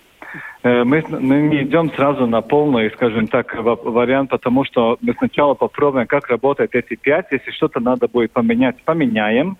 Э, 0.63 0.83
мы, 0.83 1.03
мы 1.07 1.41
не 1.41 1.63
идем 1.63 1.91
сразу 1.91 2.25
на 2.27 2.41
полный, 2.41 2.89
скажем 2.91 3.27
так, 3.27 3.55
вариант, 3.55 4.31
потому 4.31 4.65
что 4.65 4.97
мы 5.01 5.13
сначала 5.13 5.53
попробуем, 5.53 6.07
как 6.07 6.27
работают 6.27 6.75
эти 6.75 6.95
пять. 6.95 7.27
Если 7.31 7.51
что-то 7.51 7.79
надо 7.79 8.07
будет 8.07 8.31
поменять, 8.31 8.81
поменяем. 8.83 9.57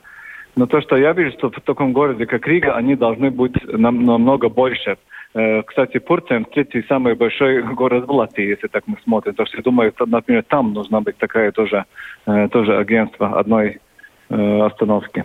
Но 0.56 0.66
то, 0.68 0.82
что 0.82 0.96
я 0.96 1.12
вижу, 1.14 1.32
что 1.38 1.52
в 1.52 1.62
таком 1.62 1.94
городе, 1.94 2.26
как 2.26 2.48
Рига, 2.48 2.76
они 2.76 2.96
должны 2.96 3.30
быть 3.30 3.54
нам, 3.66 4.06
намного 4.06 4.50
больше. 4.50 4.98
Э, 5.34 5.62
кстати, 5.64 6.00
Пурцем 6.00 6.46
третий 6.46 6.84
самый 6.88 7.16
большой 7.16 7.62
город 7.76 8.08
в 8.08 8.12
Латвии, 8.12 8.48
если 8.48 8.68
так 8.68 8.84
мы 8.88 8.98
смотрим. 9.04 9.36
То 9.36 9.46
что 9.46 9.58
я 9.58 9.64
думаю, 9.64 9.94
например, 10.06 10.44
там 10.44 10.74
нужна 10.74 11.02
быть 11.02 11.18
такая 11.18 11.52
тоже, 11.52 11.86
э, 12.26 12.48
тоже 12.50 12.78
агентство 12.78 13.40
одной 13.40 13.80
остановки. 14.28 15.24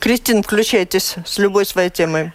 Кристин, 0.00 0.42
включайтесь 0.42 1.16
с 1.22 1.38
любой 1.38 1.66
своей 1.66 1.90
темой. 1.90 2.32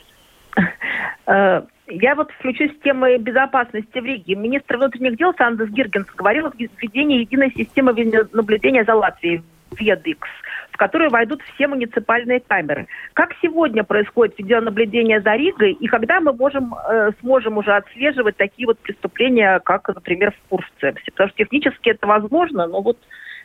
Я 1.89 2.13
вот 2.13 2.31
включусь 2.31 2.71
с 2.71 2.83
темой 2.83 3.17
безопасности 3.17 3.97
в 3.97 4.05
Риге. 4.05 4.35
Министр 4.35 4.77
внутренних 4.77 5.17
дел 5.17 5.33
Сандес 5.35 5.69
Гиргенс 5.69 6.07
говорил 6.15 6.47
о 6.47 6.51
введении 6.55 7.21
единой 7.21 7.51
системы 7.55 7.93
наблюдения 8.31 8.83
за 8.83 8.93
Латвией, 8.93 9.41
ВЕДИКС, 9.71 10.29
в 10.71 10.77
которую 10.77 11.09
войдут 11.09 11.41
все 11.41 11.67
муниципальные 11.67 12.41
камеры. 12.41 12.87
Как 13.13 13.33
сегодня 13.41 13.83
происходит 13.83 14.37
видеонаблюдение 14.37 15.19
за 15.21 15.35
Ригой, 15.35 15.71
и 15.73 15.87
когда 15.87 16.19
мы 16.19 16.31
можем, 16.33 16.75
э, 16.75 17.11
сможем 17.21 17.57
уже 17.57 17.75
отслеживать 17.75 18.37
такие 18.37 18.67
вот 18.67 18.77
преступления, 18.79 19.59
как, 19.59 19.87
например, 19.87 20.31
в 20.31 20.49
Курсцепсе? 20.49 21.11
Потому 21.11 21.29
что 21.29 21.37
технически 21.37 21.89
это 21.89 22.05
возможно, 22.05 22.67
но 22.67 22.81
вот 22.81 22.97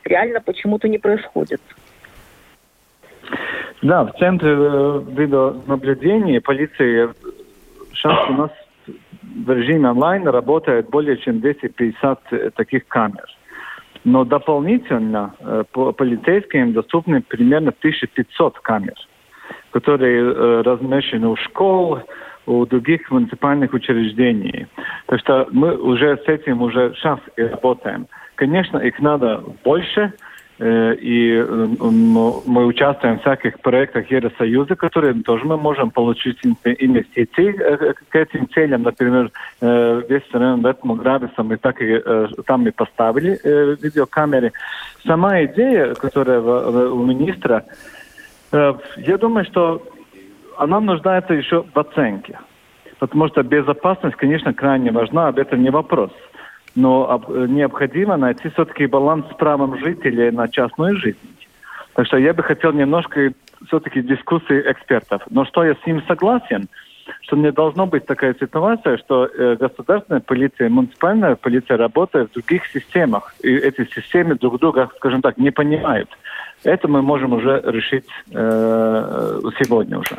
реально 0.05 0.41
почему-то 0.43 0.87
не 0.89 0.99
происходит. 0.99 1.63
Да, 3.81 4.05
в 4.05 4.13
центре 4.19 4.51
э, 4.51 5.03
видеонаблюдения 5.09 6.41
полиции 6.41 7.09
сейчас 7.95 8.31
у 8.31 8.33
нас 8.35 8.51
в 8.87 9.51
режиме 9.51 9.91
онлайн 9.91 10.29
работает 10.29 10.91
более 10.91 11.17
чем 11.19 11.41
250 11.41 12.21
э, 12.33 12.51
таких 12.51 12.87
камер. 12.87 13.25
Но 14.05 14.25
дополнительно 14.25 15.35
э, 15.41 15.65
по 15.73 15.93
полицейским 15.93 16.73
доступны 16.73 17.23
примерно 17.23 17.71
1500 17.71 18.59
камер, 18.61 18.95
которые 19.71 20.23
э, 20.23 20.63
размещены 20.63 21.29
у 21.29 21.37
школ, 21.37 22.01
у 22.47 22.67
других 22.67 23.11
муниципальных 23.11 23.73
учреждений. 23.73 24.67
Так 25.07 25.21
что 25.21 25.49
мы 25.51 25.77
уже 25.77 26.19
с 26.19 26.29
этим 26.29 26.61
уже 26.61 26.93
сейчас 26.95 27.19
и 27.37 27.43
работаем. 27.43 28.07
Конечно, 28.35 28.79
их 28.79 29.01
надо 29.01 29.43
больше, 29.65 30.13
и 30.61 31.35
э, 31.37 31.67
мы 31.81 32.67
участвуем 32.67 33.19
в 33.19 33.23
всяких 33.23 33.59
проектах 33.61 34.09
Евросоюза, 34.11 34.77
которые 34.77 35.15
тоже 35.23 35.45
мы 35.45 35.57
можем 35.57 35.91
получить 35.91 36.39
инвестиции 36.45 37.55
э, 37.59 37.95
к 38.09 38.15
этим 38.15 38.49
целям. 38.49 38.83
Например, 38.83 39.31
весь 39.61 40.23
район 40.33 40.65
Ветму 40.65 40.95
Грависа 40.95 41.43
мы 41.43 41.57
так 41.57 41.83
и 41.83 42.01
там 42.47 42.67
и 42.69 42.71
поставили 42.71 43.39
видеокамеры. 43.83 44.53
Сама 45.05 45.43
идея, 45.45 45.95
которая 45.95 46.41
у 46.41 47.05
министра, 47.05 47.65
я 48.53 49.19
думаю, 49.19 49.45
что 49.47 49.83
она 50.57 50.81
нуждается 50.81 51.35
еще 51.35 51.65
в 51.75 51.79
оценке. 51.79 52.39
Потому 53.01 53.29
что 53.29 53.43
безопасность, 53.43 54.17
конечно, 54.17 54.55
крайне 54.55 54.93
важна, 54.93 55.29
об 55.29 55.39
этом 55.39 55.63
не 55.63 55.71
вопрос 55.71 56.13
но 56.75 57.23
необходимо 57.29 58.17
найти 58.17 58.49
все-таки 58.51 58.87
баланс 58.87 59.27
с 59.31 59.37
правом 59.37 59.79
жителей 59.79 60.31
на 60.31 60.49
частную 60.49 60.97
жизнь. 60.97 61.19
Так 61.95 62.07
что 62.07 62.17
я 62.17 62.35
бы 62.35 62.43
хотел 62.43 62.73
немножко 62.73 63.33
все-таки 63.67 64.03
дискуссии 64.03 64.63
экспертов. 64.67 65.23
Но 65.31 65.45
что 65.45 65.65
я 65.65 65.75
с 65.75 65.87
ним 65.87 66.03
согласен, 66.07 66.69
что 67.23 67.37
не 67.37 67.53
должно 67.53 67.87
быть 67.87 68.07
такая 68.07 68.35
ситуация, 68.39 68.97
что 68.99 69.27
э, 69.27 69.57
государственная 69.57 70.21
полиция, 70.21 70.69
муниципальная 70.69 71.37
полиция 71.37 71.77
работает 71.77 72.31
в 72.31 72.35
других 72.35 72.67
системах, 72.67 73.35
и 73.43 73.55
эти 73.55 73.85
системы 73.95 74.37
друг 74.37 74.59
друга, 74.59 74.91
скажем 74.97 75.23
так, 75.23 75.39
не 75.39 75.51
понимают. 75.51 76.09
Это 76.65 76.89
мы 76.89 77.03
можем 77.03 77.33
уже 77.33 77.63
решить 77.65 78.09
э, 78.33 79.41
сегодня 79.63 79.99
уже. 79.99 80.17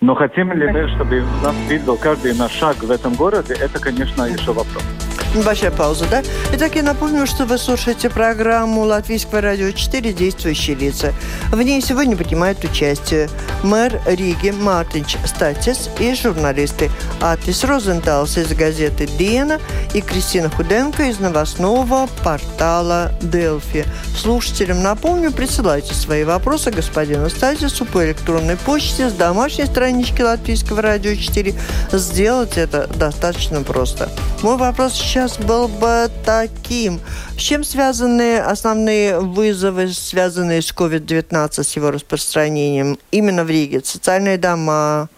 Но 0.00 0.14
хотим 0.14 0.52
ли 0.52 0.68
мы, 0.68 0.88
чтобы 0.88 1.22
нас 1.42 1.56
видел 1.68 1.96
каждый 1.96 2.36
наш 2.38 2.52
шаг 2.52 2.76
в 2.76 2.90
этом 2.90 3.14
городе, 3.14 3.54
это, 3.54 3.80
конечно, 3.80 4.22
еще 4.22 4.52
вопрос. 4.52 5.17
Небольшая 5.34 5.70
пауза, 5.70 6.06
да? 6.10 6.22
Итак, 6.54 6.74
я 6.74 6.82
напомню, 6.82 7.26
что 7.26 7.44
вы 7.44 7.58
слушаете 7.58 8.08
программу 8.08 8.82
Латвийского 8.82 9.42
радио 9.42 9.70
4 9.70 10.12
«Действующие 10.14 10.74
лица». 10.74 11.12
В 11.52 11.60
ней 11.60 11.82
сегодня 11.82 12.16
принимают 12.16 12.64
участие 12.64 13.28
мэр 13.62 14.00
Риги 14.06 14.50
Мартинч 14.50 15.16
Статис 15.26 15.90
и 16.00 16.14
журналисты 16.14 16.90
Атис 17.20 17.64
Розенталс 17.64 18.38
из 18.38 18.48
газеты 18.54 19.06
«Диена» 19.18 19.60
и 19.92 20.00
Кристина 20.00 20.48
Худенко 20.48 21.04
из 21.04 21.20
новостного 21.20 22.08
портала 22.24 23.12
«Делфи». 23.20 23.84
Слушателям 24.16 24.82
напомню, 24.82 25.30
присылайте 25.30 25.94
свои 25.94 26.24
вопросы 26.24 26.70
господину 26.70 27.28
Статису 27.28 27.84
по 27.84 28.04
электронной 28.04 28.56
почте 28.56 29.10
с 29.10 29.12
домашней 29.12 29.66
странички 29.66 30.22
Латвийского 30.22 30.80
радио 30.80 31.14
4. 31.14 31.54
Сделать 31.92 32.56
это 32.56 32.86
достаточно 32.86 33.62
просто. 33.62 34.08
Мой 34.40 34.56
вопрос 34.56 34.94
сейчас 34.94 35.36
был 35.36 35.66
бы 35.66 36.08
таким. 36.24 37.00
С 37.36 37.40
чем 37.40 37.64
связаны 37.64 38.38
основные 38.38 39.18
вызовы, 39.18 39.88
связанные 39.88 40.62
с 40.62 40.70
COVID-19, 40.70 41.64
с 41.64 41.74
его 41.74 41.90
распространением 41.90 42.98
именно 43.10 43.44
в 43.44 43.50
Риге? 43.50 43.82
Социальные 43.84 44.38
дома, 44.38 45.08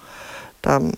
там 0.63 0.95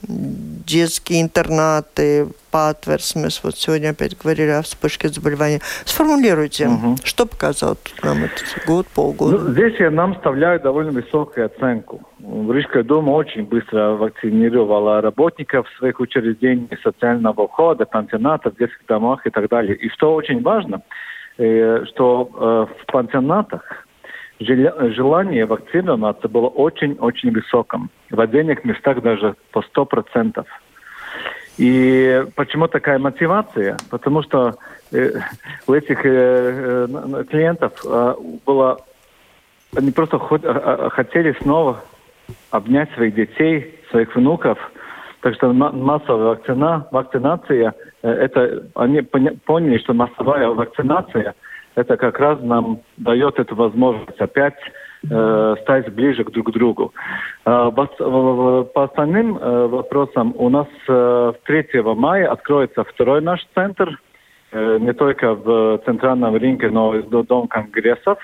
детские 0.66 1.22
интернаты, 1.22 2.28
патверсмес, 2.50 3.40
вот 3.42 3.56
сегодня 3.56 3.90
опять 3.90 4.16
говорили 4.18 4.50
о 4.50 4.62
вспышке 4.62 5.08
заболевания. 5.08 5.60
Сформулируйте, 5.84 6.68
угу. 6.68 6.96
что 7.04 7.26
показал 7.26 7.76
нам 8.02 8.24
этот 8.24 8.66
год, 8.66 8.86
полгода? 8.88 9.38
Ну, 9.38 9.52
здесь 9.52 9.74
я 9.78 9.90
нам 9.90 10.14
вставляю 10.14 10.60
довольно 10.60 10.92
высокую 10.92 11.46
оценку. 11.46 12.02
Рижская 12.20 12.82
дума 12.82 13.10
очень 13.10 13.44
быстро 13.44 13.92
вакцинировала 13.92 15.00
работников 15.00 15.66
своих 15.78 15.98
учреждений, 15.98 16.68
социального 16.82 17.42
ухода, 17.42 17.84
пансионатов, 17.84 18.56
детских 18.56 18.86
домах 18.86 19.26
и 19.26 19.30
так 19.30 19.48
далее. 19.48 19.74
И 19.76 19.88
что 19.88 20.14
очень 20.14 20.42
важно, 20.42 20.82
э, 21.38 21.84
что 21.86 22.30
э, 22.32 22.82
в 22.82 22.86
пансионатах 22.92 23.81
желание 24.44 25.46
вакцинироваться 25.46 26.28
было 26.28 26.48
очень-очень 26.48 27.32
высоким. 27.32 27.90
В 28.10 28.20
отдельных 28.20 28.64
местах 28.64 29.02
даже 29.02 29.34
по 29.52 29.60
100%. 29.60 30.44
И 31.58 32.24
почему 32.34 32.66
такая 32.68 32.98
мотивация? 32.98 33.76
Потому 33.90 34.22
что 34.22 34.54
э, 34.92 35.10
у 35.66 35.72
этих 35.72 36.04
э, 36.04 36.86
э, 36.88 37.24
клиентов 37.30 37.72
э, 37.84 38.14
было... 38.46 38.78
Они 39.76 39.90
просто 39.90 40.18
хот, 40.18 40.42
э, 40.44 40.88
хотели 40.90 41.36
снова 41.42 41.82
обнять 42.50 42.90
своих 42.92 43.14
детей, 43.14 43.78
своих 43.90 44.14
внуков. 44.16 44.58
Так 45.20 45.34
что 45.34 45.52
массовая 45.52 46.30
вакцина, 46.30 46.88
вакцинация, 46.90 47.74
э, 48.02 48.08
это 48.10 48.66
они 48.74 49.02
поняли, 49.02 49.78
что 49.78 49.92
массовая 49.92 50.48
вакцинация– 50.48 51.34
это 51.74 51.96
как 51.96 52.18
раз 52.18 52.38
нам 52.42 52.80
дает 52.96 53.38
эту 53.38 53.54
возможность 53.54 54.20
опять 54.20 54.58
э, 55.08 55.54
стать 55.62 55.92
ближе 55.94 56.24
друг 56.24 56.48
к 56.48 56.52
другу. 56.52 56.92
Э, 57.44 57.70
по 57.72 58.84
остальным 58.84 59.38
э, 59.38 59.66
вопросам 59.66 60.34
у 60.36 60.48
нас 60.48 60.68
э, 60.88 61.32
3 61.44 61.82
мая 61.96 62.30
откроется 62.30 62.84
второй 62.84 63.20
наш 63.22 63.46
центр, 63.54 63.98
э, 64.52 64.78
не 64.80 64.92
только 64.92 65.34
в 65.34 65.80
Центральном 65.84 66.36
рынке, 66.36 66.68
но 66.68 66.94
и 66.94 67.02
в 67.02 67.26
Дом 67.26 67.48
конгрессов. 67.48 68.18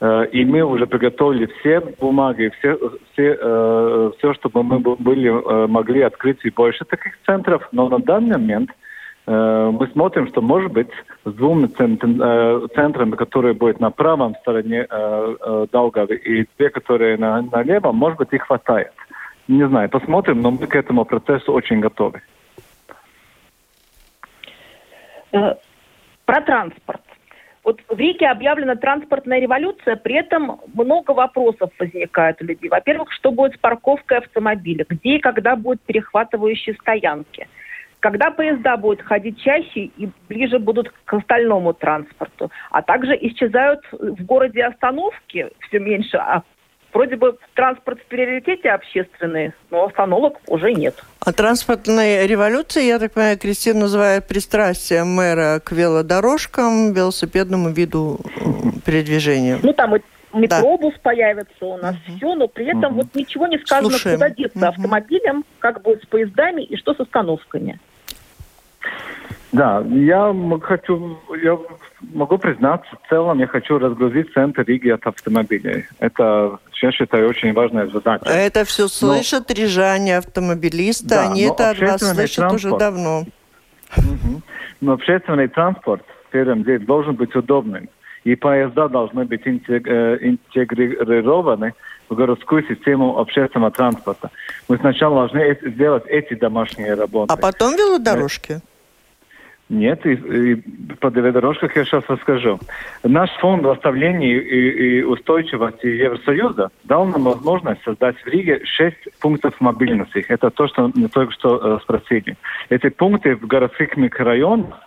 Э, 0.00 0.26
и 0.32 0.44
мы 0.44 0.62
уже 0.62 0.86
приготовили 0.86 1.46
все 1.60 1.80
бумаги, 1.80 2.50
все, 2.58 2.78
все, 3.12 3.36
э, 3.40 4.10
все 4.18 4.34
чтобы 4.34 4.62
мы 4.62 4.78
были, 4.78 5.30
э, 5.30 5.66
могли 5.66 6.00
открыть 6.00 6.44
и 6.44 6.50
больше 6.50 6.84
таких 6.84 7.12
центров. 7.26 7.68
Но 7.72 7.88
на 7.88 7.98
данный 7.98 8.38
момент– 8.38 8.70
мы 9.26 9.88
смотрим, 9.92 10.28
что, 10.28 10.42
может 10.42 10.70
быть, 10.72 10.90
с 11.24 11.32
двумя 11.32 11.68
э, 11.78 12.66
центрами, 12.74 13.12
которые 13.12 13.54
будут 13.54 13.80
на 13.80 13.90
правом 13.90 14.34
стороне 14.42 14.86
э, 14.88 15.66
Даугавы 15.72 16.16
и 16.16 16.46
те, 16.58 16.68
которые 16.68 17.16
на, 17.16 17.40
на 17.40 17.62
левом, 17.62 17.96
может 17.96 18.18
быть, 18.18 18.32
их 18.32 18.42
хватает. 18.42 18.92
Не 19.48 19.66
знаю, 19.66 19.88
посмотрим, 19.88 20.42
но 20.42 20.50
мы 20.50 20.66
к 20.66 20.76
этому 20.76 21.04
процессу 21.04 21.52
очень 21.52 21.80
готовы. 21.80 22.20
Про 25.30 26.40
транспорт. 26.42 27.00
Вот 27.64 27.80
в 27.88 27.98
Риге 27.98 28.28
объявлена 28.28 28.76
транспортная 28.76 29.40
революция, 29.40 29.96
при 29.96 30.16
этом 30.16 30.60
много 30.74 31.12
вопросов 31.12 31.70
возникает 31.78 32.40
у 32.42 32.44
людей. 32.44 32.68
Во-первых, 32.68 33.10
что 33.10 33.32
будет 33.32 33.54
с 33.54 33.58
парковкой 33.58 34.18
автомобиля? 34.18 34.84
Где 34.86 35.16
и 35.16 35.18
когда 35.18 35.56
будут 35.56 35.80
перехватывающие 35.82 36.74
стоянки? 36.74 37.48
Когда 38.04 38.30
поезда 38.30 38.76
будут 38.76 39.00
ходить 39.00 39.40
чаще 39.40 39.84
и 39.96 40.10
ближе 40.28 40.58
будут 40.58 40.92
к 41.06 41.14
остальному 41.14 41.72
транспорту. 41.72 42.50
А 42.70 42.82
также 42.82 43.16
исчезают 43.18 43.80
в 43.92 44.22
городе 44.26 44.62
остановки 44.62 45.48
все 45.60 45.78
меньше, 45.78 46.18
а 46.18 46.42
вроде 46.92 47.16
бы 47.16 47.38
транспорт 47.54 47.98
в 48.02 48.04
приоритете 48.04 48.72
общественный, 48.72 49.54
но 49.70 49.86
остановок 49.86 50.34
уже 50.48 50.74
нет. 50.74 51.02
А 51.24 51.32
транспортная 51.32 52.26
революция, 52.26 52.82
я 52.82 52.98
так 52.98 53.14
понимаю, 53.14 53.38
Кристина 53.38 53.80
называет 53.80 54.28
пристрастие 54.28 55.04
мэра 55.04 55.62
к 55.64 55.72
велодорожкам, 55.72 56.92
велосипедному 56.92 57.70
виду 57.70 58.18
передвижения. 58.84 59.60
Ну, 59.62 59.72
там 59.72 59.96
и 59.96 60.00
метробус 60.34 60.92
да. 60.94 61.00
появится 61.02 61.64
у 61.64 61.78
нас, 61.78 61.96
угу. 62.06 62.16
все, 62.16 62.34
но 62.34 62.48
при 62.48 62.66
этом 62.66 62.92
угу. 62.92 63.02
вот 63.02 63.14
ничего 63.14 63.46
не 63.46 63.58
сказано, 63.58 63.88
Слушаем. 63.88 64.16
куда 64.16 64.28
деться 64.28 64.58
угу. 64.58 64.66
автомобилем, 64.66 65.44
как 65.60 65.80
будет 65.82 66.02
с 66.02 66.06
поездами 66.06 66.62
и 66.64 66.76
что 66.76 66.94
с 66.94 67.00
остановками. 67.00 67.80
Да, 69.54 69.84
я 69.88 70.34
хочу, 70.62 71.16
я 71.40 71.56
могу 72.12 72.38
признаться, 72.38 72.88
в 73.00 73.08
целом 73.08 73.38
я 73.38 73.46
хочу 73.46 73.78
разгрузить 73.78 74.32
центр 74.34 74.64
Риги 74.66 74.88
от 74.88 75.06
автомобилей. 75.06 75.84
Это, 76.00 76.58
я 76.82 76.90
считаю, 76.90 77.28
очень 77.28 77.52
важная 77.52 77.86
задача. 77.86 78.24
Это 78.24 78.64
все 78.64 78.88
слышат 78.88 79.48
но, 79.48 79.54
рижане, 79.54 80.18
автомобилисты, 80.18 81.08
да, 81.08 81.30
они 81.30 81.42
это 81.42 81.70
от 81.70 81.78
вас 81.78 82.00
слышат 82.00 82.36
транспорт, 82.36 82.54
уже 82.54 82.76
давно. 82.76 83.24
Угу. 83.96 84.42
Но 84.80 84.92
общественный 84.94 85.46
транспорт, 85.46 86.02
в 86.28 86.32
первом 86.32 86.64
деле, 86.64 86.80
должен 86.80 87.14
быть 87.14 87.36
удобным. 87.36 87.88
И 88.24 88.34
поезда 88.34 88.88
должны 88.88 89.24
быть 89.24 89.42
э, 89.46 90.18
интегрированы 90.20 91.74
в 92.08 92.14
городскую 92.16 92.66
систему 92.66 93.18
общественного 93.20 93.70
транспорта. 93.70 94.32
Мы 94.66 94.78
сначала 94.78 95.28
должны 95.28 95.56
сделать 95.74 96.04
эти 96.08 96.34
домашние 96.34 96.94
работы. 96.94 97.32
А 97.32 97.36
потом 97.36 97.76
велодорожки? 97.76 98.60
Нет, 99.70 100.04
и, 100.04 100.12
и 100.12 100.54
по 101.00 101.10
дорожках 101.10 101.74
я 101.74 101.84
сейчас 101.84 102.04
расскажу. 102.06 102.60
Наш 103.02 103.30
фонд 103.40 103.64
восстановления 103.64 104.36
и, 104.36 104.98
и 104.98 105.02
устойчивости 105.02 105.86
Евросоюза 105.86 106.70
дал 106.84 107.06
нам 107.06 107.24
возможность 107.24 107.82
создать 107.82 108.16
в 108.18 108.26
Риге 108.26 108.60
шесть 108.64 109.08
пунктов 109.20 109.58
мобильности. 109.60 110.24
Это 110.28 110.50
то, 110.50 110.68
что 110.68 110.90
мы 110.94 111.08
только 111.08 111.32
что 111.32 111.56
э, 111.56 111.78
спросили. 111.82 112.36
Эти 112.68 112.90
пункты 112.90 113.36
в 113.36 113.46
городских 113.46 113.96
микрорайонах, 113.96 114.80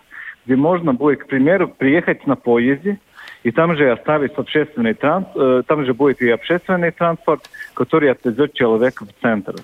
где 0.46 0.54
можно 0.54 0.94
будет, 0.94 1.24
к 1.24 1.26
примеру, 1.26 1.66
приехать 1.66 2.24
на 2.28 2.36
поезде, 2.36 3.00
и 3.42 3.50
там 3.50 3.76
же 3.76 3.90
оставить 3.90 4.34
общественный 4.34 4.94
транспорт, 4.94 5.36
э, 5.36 5.62
там 5.66 5.86
же 5.86 5.92
будет 5.92 6.22
и 6.22 6.30
общественный 6.30 6.92
транспорт, 6.92 7.50
который 7.74 8.12
отвезет 8.12 8.54
человека 8.54 9.06
в 9.06 9.22
центр. 9.22 9.56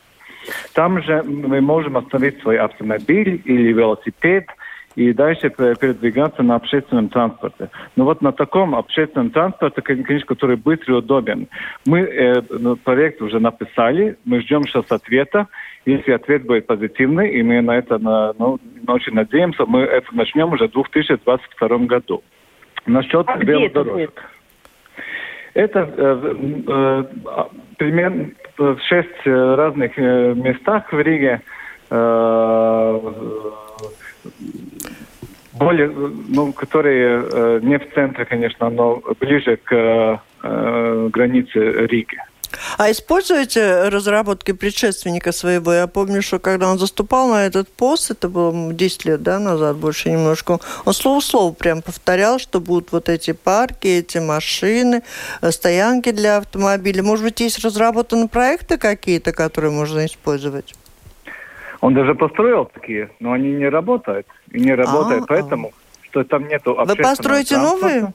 Там 0.73 1.01
же 1.05 1.23
мы 1.23 1.61
можем 1.61 1.97
остановить 1.97 2.41
свой 2.43 2.59
автомобиль 2.59 3.41
или 3.45 3.73
велосипед– 3.73 4.47
и 4.97 5.13
дальше 5.13 5.51
передвигаться 5.51 6.43
на 6.43 6.57
общественном 6.57 7.09
транспорте. 7.09 7.71
Но 7.97 8.05
вот 8.05 8.23
на 8.23 8.33
таком 8.33 8.75
общественном 8.75 9.31
транспорте, 9.31 9.83
конечно, 9.83 10.27
который 10.27 10.57
быстро 10.57 10.95
и 10.95 10.99
удобен. 10.99 11.49
Мы 11.87 12.01
э, 12.01 12.43
ну, 12.51 12.77
проект 12.77 13.21
уже 13.21 13.41
написали, 13.41 14.17
мы 14.25 14.41
ждем 14.41 14.65
сейчас 14.65 14.85
ответа. 14.91 15.49
Если 15.85 16.13
ответ 16.13 16.47
будет 16.47 16.67
позитивный, 16.67 17.31
и 17.31 17.43
мы 17.43 17.61
на 17.61 17.77
это 17.77 17.99
на, 17.99 18.33
ну, 18.39 18.59
очень 18.87 19.15
надеемся, 19.15 19.67
мы 19.67 19.81
это 19.81 20.07
начнем 20.13 20.53
уже 20.53 20.69
в 20.69 20.73
2022 20.73 21.79
году. 21.79 22.23
Насчет 22.87 23.29
а 23.29 23.39
это 23.39 23.85
будет? 23.85 24.15
Это 25.55 25.89
э, 25.97 26.35
э, 26.67 27.05
примерно 27.79 28.31
в 28.59 28.79
шесть 28.89 29.25
разных 29.25 29.93
э, 29.97 30.35
местах 30.35 30.93
в 30.93 30.99
Риге. 30.99 31.43
Э, 31.91 33.01
более, 35.55 35.89
ну, 35.89 36.53
которые 36.53 37.25
э, 37.25 37.61
не 37.63 37.79
в 37.79 37.95
центре, 37.95 38.25
конечно, 38.25 38.71
но 38.71 39.03
ближе 39.21 39.57
к 39.57 40.21
э, 40.43 41.09
границе 41.13 41.87
Риги. 41.87 42.19
А 42.79 42.91
используете 42.91 43.89
разработки 43.89 44.53
предшественника 44.53 45.33
своего? 45.33 45.73
Я 45.73 45.87
помню, 45.87 46.23
что 46.23 46.39
когда 46.39 46.71
он 46.71 46.79
заступал 46.79 47.29
на 47.29 47.47
этот 47.47 47.69
пост, 47.69 48.11
это 48.11 48.29
было 48.29 48.73
10 48.73 49.05
лет 49.05 49.23
да, 49.23 49.39
назад, 49.39 49.77
больше 49.77 50.11
немножко, 50.11 50.61
он 50.85 50.93
слово 50.93 51.21
в 51.21 51.25
слово 51.25 51.53
прям 51.53 51.83
повторял, 51.83 52.39
что 52.39 52.61
будут 52.61 52.93
вот 52.93 53.09
эти 53.09 53.33
парки, 53.33 53.87
эти 53.87 54.19
машины, 54.19 55.03
э, 55.41 55.51
стоянки 55.51 56.11
для 56.11 56.39
автомобилей. 56.39 57.03
Может 57.03 57.25
быть, 57.25 57.41
есть 57.41 57.65
разработаны 57.65 58.29
проекты 58.29 58.77
какие-то, 58.77 59.33
которые 59.33 59.71
можно 59.71 60.07
использовать? 60.07 60.75
Он 61.85 61.93
даже 61.93 62.15
построил 62.15 62.65
такие, 62.65 63.11
но 63.21 63.33
они 63.33 63.53
не 63.53 63.69
работают. 63.69 64.27
И 64.51 64.59
не 64.59 64.73
работают, 64.75 65.25
А-а-а. 65.25 65.27
поэтому, 65.27 65.73
что 66.05 66.25
там 66.25 66.49
нету 66.49 66.75
Вы 66.83 66.97
построите 66.97 67.59
новые? 67.59 68.15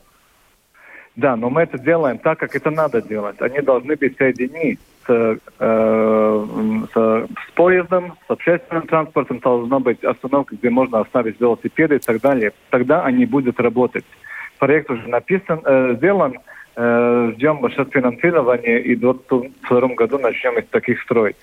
Да, 1.15 1.35
но 1.35 1.51
мы 1.51 1.61
это 1.61 1.77
делаем 1.77 2.17
так, 2.17 2.39
как 2.39 2.55
это 2.55 2.71
надо 2.71 2.99
делать. 3.03 3.39
Они 3.39 3.61
должны 3.61 3.95
быть 3.95 4.17
соединены 4.17 4.79
с, 5.05 5.39
э, 5.59 6.47
с, 6.93 6.93
с 6.93 7.51
поездом, 7.53 8.17
с 8.27 8.31
общественным 8.31 8.87
транспортом, 8.87 9.37
должна 9.37 9.77
быть 9.77 10.03
остановка, 10.03 10.55
где 10.55 10.71
можно 10.71 11.01
оставить 11.01 11.39
велосипеды 11.39 11.97
и 11.97 11.99
так 11.99 12.21
далее. 12.21 12.53
Тогда 12.71 13.03
они 13.03 13.27
будут 13.27 13.59
работать. 13.59 14.05
Проект 14.57 14.89
уже 14.89 15.07
написан, 15.07 15.61
э, 15.63 15.93
сделан, 15.97 16.39
э, 16.75 17.33
ждем 17.35 17.59
сейчас 17.69 17.87
финансирования 17.89 18.79
и 18.79 18.95
в 18.95 18.99
2022 19.01 19.93
году 19.93 20.17
начнем 20.17 20.57
из 20.57 20.65
таких 20.69 20.99
строить. 21.03 21.35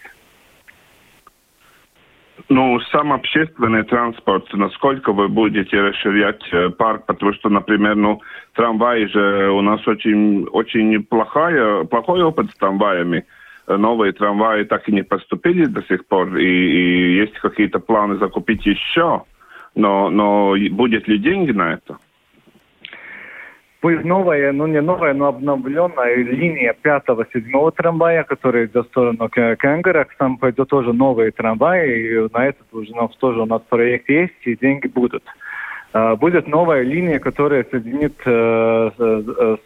Ну, 2.49 2.79
сам 2.93 3.13
общественный 3.13 3.83
транспорт, 3.83 4.47
насколько 4.53 5.13
вы 5.13 5.29
будете 5.29 5.81
расширять 5.81 6.43
э, 6.53 6.69
парк, 6.71 7.07
потому 7.07 7.33
что, 7.33 7.49
например, 7.49 7.97
ну, 7.97 8.21
трамваи 8.55 9.07
же 9.07 9.51
у 9.51 9.63
нас 9.63 9.87
очень, 9.89 10.47
очень 10.53 11.03
плохая, 11.03 11.85
плохой 11.85 12.23
опыт 12.23 12.51
с 12.51 12.57
трамваями. 12.57 13.25
новые 13.67 14.13
трамваи 14.13 14.65
так 14.65 14.89
и 14.89 14.93
не 14.93 15.03
поступили 15.03 15.65
до 15.65 15.83
сих 15.85 16.07
пор, 16.07 16.37
и, 16.37 16.45
и 16.45 17.17
есть 17.17 17.35
какие-то 17.41 17.81
планы 17.81 18.17
закупить 18.17 18.65
еще, 18.67 19.23
но, 19.75 20.11
но 20.11 20.55
будет 20.71 21.09
ли 21.09 21.19
деньги 21.19 21.53
на 21.53 21.73
это? 21.73 21.99
Будет 23.83 24.05
новая, 24.05 24.53
ну 24.53 24.67
не 24.67 24.81
новая, 24.81 25.13
но 25.13 25.27
обновленная 25.27 26.17
линия 26.17 26.75
пятого, 26.81 27.27
седьмого 27.33 27.73
трамвая, 27.73 28.25
который 28.25 28.67
идет 28.67 28.87
в 28.87 28.89
сторону 28.89 29.29
Кенгера. 29.29 30.07
Там 30.19 30.39
пойдет 30.39 30.69
тоже 30.69 30.93
новые 30.93 31.31
трамваи, 31.31 32.01
и 32.01 32.29
на 32.33 32.47
это 32.47 32.59
уже, 32.73 32.93
тоже 33.19 33.43
у 33.43 33.47
нас 33.47 33.63
проект 33.69 34.09
есть, 34.09 34.47
и 34.47 34.57
деньги 34.57 34.87
будут. 34.87 35.23
А, 35.93 36.17
будет 36.17 36.47
новая 36.49 36.83
линия, 36.83 37.19
которая 37.19 37.65
соединит 37.71 38.15
э, 38.25 38.91
э, 38.99 39.23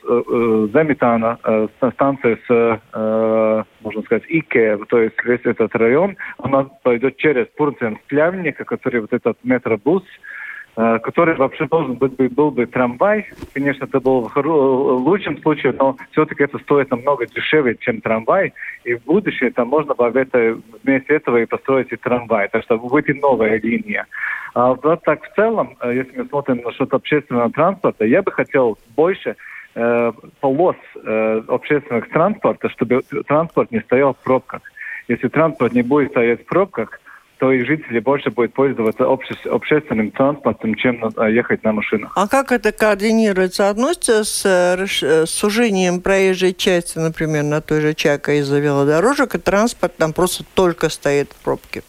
э, 0.09 0.68
Заметана 0.73 1.38
э, 1.42 1.68
станции 1.92 2.38
с, 2.46 2.81
э, 2.92 3.62
можно 3.81 4.03
сказать, 4.03 4.25
Ике, 4.29 4.77
то 4.88 4.99
есть 5.01 5.16
весь 5.25 5.44
этот 5.44 5.75
район. 5.77 6.16
Она 6.38 6.64
пойдет 6.83 7.16
через 7.16 7.46
Пурцен 7.57 7.99
Плявника, 8.09 8.64
который 8.64 9.01
вот 9.01 9.12
этот 9.12 9.38
метробус, 9.44 10.03
Э, 10.03 10.30
который 10.74 11.37
вообще 11.37 11.66
должен 11.66 11.94
быть 11.94 12.12
был 12.33 12.50
бы 12.50 12.66
трамвай. 12.66 13.26
Конечно, 13.52 13.85
это 13.85 14.00
был 14.00 14.30
в 14.35 15.06
лучшем 15.06 15.40
случае, 15.42 15.74
но 15.78 15.96
все-таки 16.12 16.44
это 16.44 16.59
стоит 16.59 16.90
намного 16.90 17.26
дешевле, 17.26 17.76
чем 17.80 18.00
трамвай. 18.00 18.52
И 18.85 18.94
в 18.94 19.04
будущем 19.04 19.52
там 19.52 19.68
можно 19.68 19.94
бы 19.94 20.04
это, 20.04 20.59
вместе 20.83 21.14
этого 21.14 21.38
и 21.38 21.46
построить 21.46 21.92
и 21.92 21.96
трамвай. 21.96 22.48
Так 22.48 22.62
что 22.64 22.78
будет 22.78 23.20
новая 23.20 23.61
линия. 23.61 24.06
А 24.54 24.74
вот 24.74 25.02
так 25.04 25.22
в 25.22 25.35
целом, 25.35 25.76
э, 25.80 25.94
если 25.94 26.18
мы 26.18 26.24
смотрим 26.26 26.62
на 26.62 26.72
что-то 26.72 26.96
общественного 26.96 27.50
транспорта, 27.50 28.04
я 28.04 28.22
бы 28.22 28.33
хотел 28.33 28.78
больше 28.96 29.37
э, 29.74 30.12
полос 30.40 30.76
э, 31.04 31.42
общественных 31.48 32.09
транспорта, 32.11 32.68
чтобы 32.70 33.02
транспорт 33.26 33.70
не 33.70 33.80
стоял 33.80 34.14
в 34.14 34.18
пробках. 34.18 34.62
Если 35.09 35.28
транспорт 35.28 35.72
не 35.72 35.83
будет 35.83 36.11
стоять 36.11 36.42
в 36.42 36.46
пробках, 36.46 36.99
то 37.40 37.50
и 37.53 37.64
жители 37.64 38.00
больше 38.00 38.31
будут 38.31 38.53
пользоваться 38.53 39.09
обще, 39.09 39.35
общественным 39.48 40.11
транспортом, 40.11 40.74
чем 40.74 41.03
ехать 41.31 41.64
на 41.64 41.72
машинах. 41.72 42.12
А 42.14 42.29
как 42.29 42.53
это 42.53 42.70
координируется? 42.70 43.70
Относится 43.70 44.24
с 44.24 44.44
э, 44.44 44.85
э, 45.03 45.26
сужением 45.26 46.03
проезжей 46.03 46.53
части, 46.53 46.98
например, 46.98 47.44
на 47.44 47.62
той 47.62 47.81
же 47.81 47.94
Чака 47.94 48.33
из-за 48.33 48.61
велодорожек, 48.61 49.35
и 49.35 49.38
транспорт 49.38 49.96
там 49.96 50.12
просто 50.12 50.44
только 50.55 50.90
стоит 50.90 51.33
в 51.33 51.42
пробке? 51.42 51.83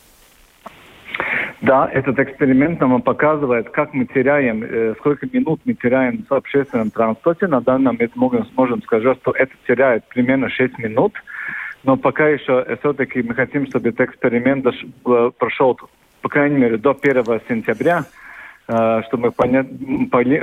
Да, 1.60 1.90
этот 1.92 2.18
эксперимент 2.18 2.80
нам 2.80 3.02
показывает, 3.02 3.70
как 3.72 3.94
мы 3.94 4.06
теряем, 4.06 4.64
э, 4.64 4.96
сколько 5.00 5.28
минут 5.34 5.60
мы 5.66 5.74
теряем 5.74 6.26
в 6.30 6.34
общественном 6.34 6.92
транспорте. 6.92 7.48
На 7.48 7.60
данном 7.60 8.00
можем, 8.16 8.48
можем 8.56 8.82
сказать, 8.84 9.18
что 9.18 9.32
это 9.32 9.52
теряет 9.68 10.06
примерно 10.08 10.50
6 10.50 10.80
минут. 10.80 11.14
Но 11.84 11.98
пока 11.98 12.28
еще 12.28 12.66
все-таки 12.80 13.22
мы 13.24 13.34
хотим, 13.34 13.68
чтобы 13.68 13.90
этот 13.90 14.10
эксперимент 14.10 14.66
прошел, 15.38 15.80
по 16.22 16.30
крайней 16.30 16.58
мере, 16.58 16.78
до 16.78 16.92
1 16.92 17.42
сентября, 17.50 18.06
э, 18.68 19.02
чтобы 19.08 19.28
мы 19.28 19.32
понять, 19.32 19.68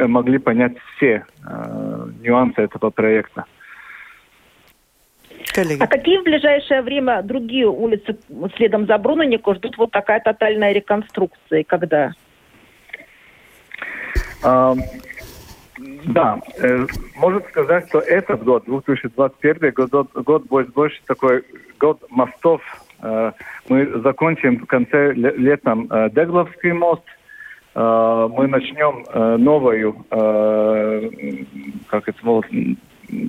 могли 0.08 0.38
понять 0.38 0.76
все 0.96 1.24
э, 1.46 2.08
нюансы 2.20 2.62
этого 2.62 2.90
проекта. 2.90 3.44
Коллеги. 5.54 5.82
А 5.82 5.86
какие 5.86 6.18
в 6.18 6.24
ближайшее 6.24 6.82
время 6.82 7.22
другие 7.22 7.68
улицы 7.68 8.18
следом 8.56 8.86
за 8.86 8.98
Бруненико 8.98 9.54
ждут 9.54 9.78
вот 9.78 9.92
такая 9.92 10.20
тотальная 10.20 10.72
реконструкция? 10.72 11.64
Когда? 11.64 12.12
Да, 16.06 16.40
э, 16.58 16.86
можно 17.16 17.40
сказать, 17.50 17.88
что 17.88 18.00
этот 18.00 18.42
год, 18.42 18.64
2021 18.66 19.72
год, 19.72 20.12
год 20.12 20.46
будет 20.46 20.72
больше 20.72 21.00
такой 21.06 21.44
год 21.78 22.02
мостов. 22.10 22.60
Э, 23.00 23.32
мы 23.68 24.00
закончим 24.02 24.58
в 24.58 24.66
конце 24.66 25.12
летом 25.12 25.86
э, 25.90 26.10
Дегловский 26.10 26.72
мост, 26.72 27.02
э, 27.74 28.28
мы 28.32 28.48
начнем 28.48 29.04
э, 29.08 29.36
новую, 29.36 30.04
э, 30.10 31.10
как 31.88 32.08
это 32.08 32.18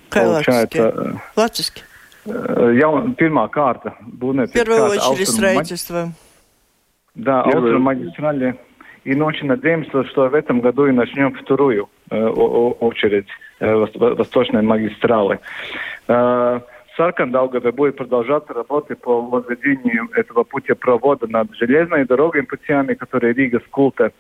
получается... 0.10 1.22
Латвийский. 1.36 1.84
Э, 2.26 2.74
я, 2.76 3.14
первая 3.16 3.48
карта. 3.48 3.96
В 4.02 4.48
первую 4.48 4.86
очередь 4.86 5.30
строительство. 5.30 6.12
Да, 7.16 7.42
автомагистрали. 7.42 8.56
И 9.04 9.20
очень 9.20 9.48
надеемся, 9.48 10.04
что 10.06 10.30
в 10.30 10.34
этом 10.34 10.62
году 10.62 10.88
и 10.88 10.92
начнем 10.92 11.34
вторую 11.34 11.86
э, 11.86 11.99
очередь 12.15 13.28
э, 13.60 13.74
восточной 13.74 14.62
магистралы. 14.62 15.39
Э, 16.08 16.60
Саркан 16.98 17.32
будет 17.32 17.95
продолжать 17.95 18.50
работы 18.50 18.95
по 18.95 19.22
возведению 19.22 20.10
этого 20.15 20.43
путепровода 20.43 21.28
над 21.28 21.56
железной 21.56 22.06
дорогой 22.06 22.43
путями, 22.43 22.93
которые 22.93 23.34
Рига 23.34 23.62
Скулта. 23.67 24.12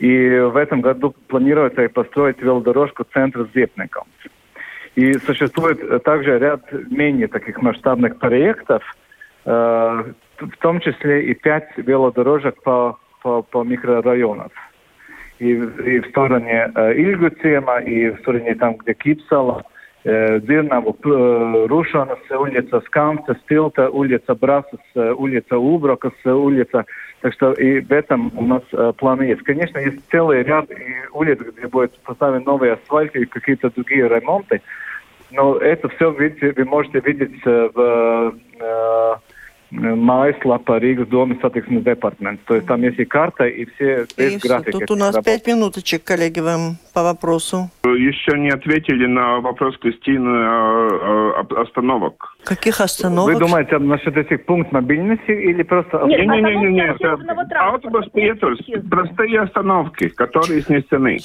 И 0.00 0.28
в 0.28 0.56
этом 0.56 0.80
году 0.80 1.14
планируется 1.28 1.88
построить 1.88 2.40
велодорожку 2.40 3.04
центра 3.12 3.46
Зепников. 3.54 4.06
И 4.96 5.12
существует 5.14 6.02
также 6.02 6.38
ряд 6.38 6.62
менее 6.90 7.28
таких 7.28 7.62
масштабных 7.62 8.18
проектов, 8.18 8.82
э, 9.44 9.50
в 9.50 10.56
том 10.60 10.80
числе 10.80 11.26
и 11.26 11.34
пять 11.34 11.68
велодорожек 11.76 12.60
по 12.62 12.98
по, 13.22 13.42
по 13.42 13.62
микрорайонам. 13.62 14.50
И, 15.40 15.52
и 15.52 16.00
в 16.00 16.06
стороне 16.10 16.70
э, 16.74 16.94
Ильгуцема, 16.94 17.78
и 17.80 18.10
в 18.10 18.18
стороне 18.20 18.54
там, 18.54 18.76
где 18.76 18.92
Кипсала, 18.92 19.64
э, 20.04 20.38
Дзирнаву, 20.40 20.94
э, 21.02 21.66
Рушанас, 21.66 22.18
улица 22.30 22.80
Сканца, 22.82 23.34
Стилта, 23.44 23.88
улица 23.88 24.34
Брасас, 24.34 24.80
э, 24.94 25.12
улица 25.12 25.56
Убракас, 25.56 26.12
улица. 26.24 26.84
Так 27.22 27.32
что 27.32 27.52
и 27.52 27.80
в 27.80 27.90
этом 27.90 28.30
у 28.36 28.44
нас 28.44 28.62
э, 28.72 28.92
планы 28.98 29.22
есть. 29.22 29.42
Конечно, 29.42 29.78
есть 29.78 29.98
целый 30.10 30.42
ряд 30.42 30.70
и 30.70 30.94
улиц, 31.12 31.38
где 31.38 31.66
будет 31.66 31.98
поставлен 32.00 32.44
новый 32.44 32.74
асфальт 32.74 33.16
и 33.16 33.24
какие-то 33.24 33.70
другие 33.70 34.08
ремонты. 34.08 34.60
Но 35.32 35.56
это 35.56 35.88
все 35.88 36.10
видите, 36.10 36.52
вы 36.54 36.64
можете 36.66 37.00
видеть 37.00 37.40
э, 37.46 37.70
в 37.74 38.34
э, 38.60 39.14
mājaslapā 39.70 40.78
Рīgas 40.82 41.08
дома 41.08 41.36
сатексmes 41.40 41.82
департамент. 41.84 42.40
То 42.44 42.54
есть 42.56 42.66
там 42.66 42.82
есть 42.82 42.98
и 42.98 43.04
карта, 43.04 43.46
и 43.46 43.64
все 43.66 44.06
весь 44.16 44.40
график. 44.40 44.72
Тут 44.72 44.90
у 44.90 44.96
нас 44.96 45.16
пять 45.24 45.46
минуточек, 45.46 46.04
коллеги, 46.04 46.40
вам 46.40 46.76
по 46.92 47.02
вопросу. 47.02 47.70
Еще 47.84 48.38
не 48.38 48.50
ответили 48.50 49.06
на 49.06 49.40
вопрос 49.40 49.78
Кристины 49.78 51.40
остановок. 51.60 52.36
Каких 52.44 52.80
остановок? 52.80 53.34
Вы 53.34 53.40
думаете 53.40 53.78
насчет 53.78 54.16
этих 54.16 54.44
пунктов 54.44 54.72
мобильности 54.72 55.30
или 55.30 55.62
просто... 55.62 56.02
Нет, 56.06 56.20
не, 56.20 56.40
не, 56.40 56.56
не, 56.56 56.72
не, 56.72 56.90
Автобус 56.90 58.06
Петрус, 58.12 58.58
простые 58.90 59.40
остановки, 59.40 60.08
которые 60.08 60.62
снесены. 60.62 61.18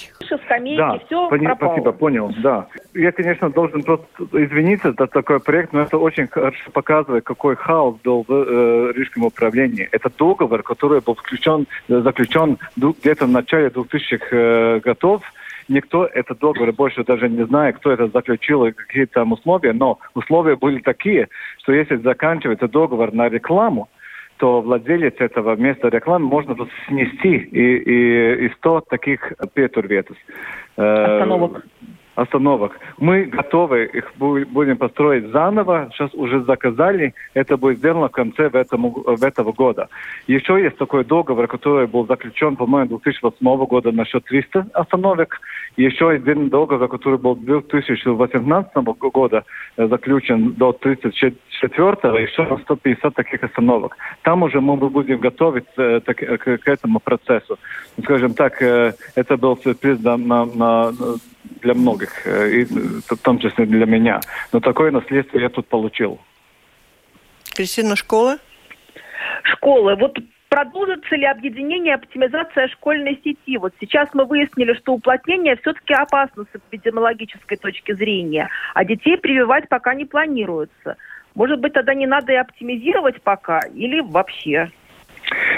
Скамейки, 0.45 0.77
да, 0.77 0.99
все 1.05 1.29
пони, 1.29 1.49
Спасибо, 1.55 1.91
понял, 1.91 2.33
да. 2.41 2.67
Я, 2.93 3.11
конечно, 3.11 3.49
должен 3.49 3.83
просто 3.83 4.05
извиниться 4.33 4.93
за 4.97 5.07
такой 5.07 5.39
проект, 5.39 5.73
но 5.73 5.81
это 5.81 5.97
очень 5.97 6.27
хорошо 6.27 6.71
показывает, 6.71 7.23
какой 7.23 7.55
хаос 7.55 7.95
был 8.03 8.25
в 8.27 8.31
э, 8.31 8.93
Рижском 8.95 9.25
управлении. 9.25 9.87
Это 9.91 10.09
договор, 10.09 10.63
который 10.63 11.01
был 11.01 11.15
заключен, 11.15 11.67
заключен 11.87 12.57
где-то 12.75 13.25
в 13.25 13.29
начале 13.29 13.67
2000-х 13.67 14.27
э, 14.31 14.79
годов, 14.79 15.23
никто 15.67 16.05
этот 16.05 16.39
договор 16.39 16.71
больше 16.73 17.03
даже 17.03 17.29
не 17.29 17.45
знает, 17.45 17.77
кто 17.77 17.91
это 17.91 18.07
заключил 18.07 18.65
и 18.65 18.71
какие 18.71 19.05
там 19.05 19.31
условия, 19.31 19.73
но 19.73 19.99
условия 20.13 20.55
были 20.55 20.79
такие, 20.79 21.29
что 21.61 21.73
если 21.73 21.95
заканчивается 21.97 22.67
договор 22.67 23.13
на 23.13 23.29
рекламу, 23.29 23.89
то 24.37 24.61
владелец 24.61 25.15
этого 25.19 25.55
места 25.55 25.87
рекламы 25.87 26.27
можно 26.27 26.55
снести 26.87 27.35
и, 27.35 27.77
и, 27.77 28.45
и 28.45 28.49
100 28.57 28.81
таких 28.89 29.33
петурветов. 29.53 30.17
Остановок 30.75 31.63
остановок. 32.15 32.79
Мы 32.97 33.25
готовы 33.25 33.85
их 33.85 34.11
будем 34.17 34.77
построить 34.77 35.27
заново. 35.31 35.89
Сейчас 35.93 36.13
уже 36.13 36.43
заказали. 36.43 37.13
Это 37.33 37.57
будет 37.57 37.77
сделано 37.77 38.07
в 38.07 38.11
конце 38.11 38.49
в 38.49 38.55
этом, 38.55 38.91
в 38.91 39.23
этого 39.23 39.51
года. 39.51 39.89
Еще 40.27 40.61
есть 40.61 40.77
такой 40.77 41.03
договор, 41.03 41.47
который 41.47 41.87
был 41.87 42.07
заключен, 42.07 42.55
по-моему, 42.55 42.89
2008 42.89 43.65
года 43.65 43.91
насчет 43.91 44.23
300 44.25 44.67
остановок. 44.73 45.41
Еще 45.77 46.09
один 46.09 46.49
договор, 46.49 46.87
который 46.87 47.19
был 47.19 47.35
2018 47.35 48.75
года 48.75 49.43
э, 49.77 49.87
заключен 49.87 50.53
до 50.53 50.71
34 50.71 51.35
еще 52.23 52.59
150 52.63 53.13
таких 53.13 53.43
остановок. 53.43 53.97
Там 54.21 54.43
уже 54.43 54.61
мы 54.61 54.77
будем 54.77 55.19
готовить 55.19 55.65
э, 55.77 55.99
так, 56.05 56.17
к, 56.17 56.67
этому 56.67 56.99
процессу. 56.99 57.57
Скажем 58.03 58.33
так, 58.33 58.61
э, 58.61 58.93
это 59.15 59.37
был 59.37 59.57
сюрприз 59.57 60.01
на, 60.01 60.17
на, 60.17 60.45
на 60.45 60.93
для 61.65 61.73
многих, 61.73 62.25
э, 62.25 62.49
и 62.51 62.65
в 62.65 63.17
том 63.23 63.39
числе 63.39 63.65
для 63.65 63.85
меня. 63.85 64.21
Но 64.53 64.59
такое 64.59 64.91
наследство 64.91 65.39
я 65.39 65.49
тут 65.49 65.67
получил. 65.67 66.19
Кристина, 67.55 67.95
школа? 67.95 68.37
Школы. 69.43 69.95
Вот 69.95 70.17
продолжится 70.49 71.15
ли 71.15 71.25
объединение 71.25 71.93
и 71.93 71.95
оптимизация 71.95 72.67
школьной 72.67 73.19
сети? 73.23 73.57
Вот 73.57 73.73
сейчас 73.81 74.09
мы 74.13 74.25
выяснили, 74.25 74.73
что 74.73 74.93
уплотнение 74.93 75.55
все-таки 75.57 75.93
опасно 75.93 76.43
с 76.43 76.55
эпидемиологической 76.55 77.57
точки 77.57 77.93
зрения, 77.93 78.47
а 78.75 78.85
детей 78.85 79.17
прививать 79.17 79.67
пока 79.67 79.95
не 79.95 80.05
планируется. 80.05 80.97
Может 81.33 81.59
быть, 81.59 81.73
тогда 81.73 81.93
не 81.95 82.05
надо 82.05 82.31
и 82.31 82.35
оптимизировать 82.35 83.21
пока, 83.21 83.59
или 83.73 84.01
вообще? 84.01 84.69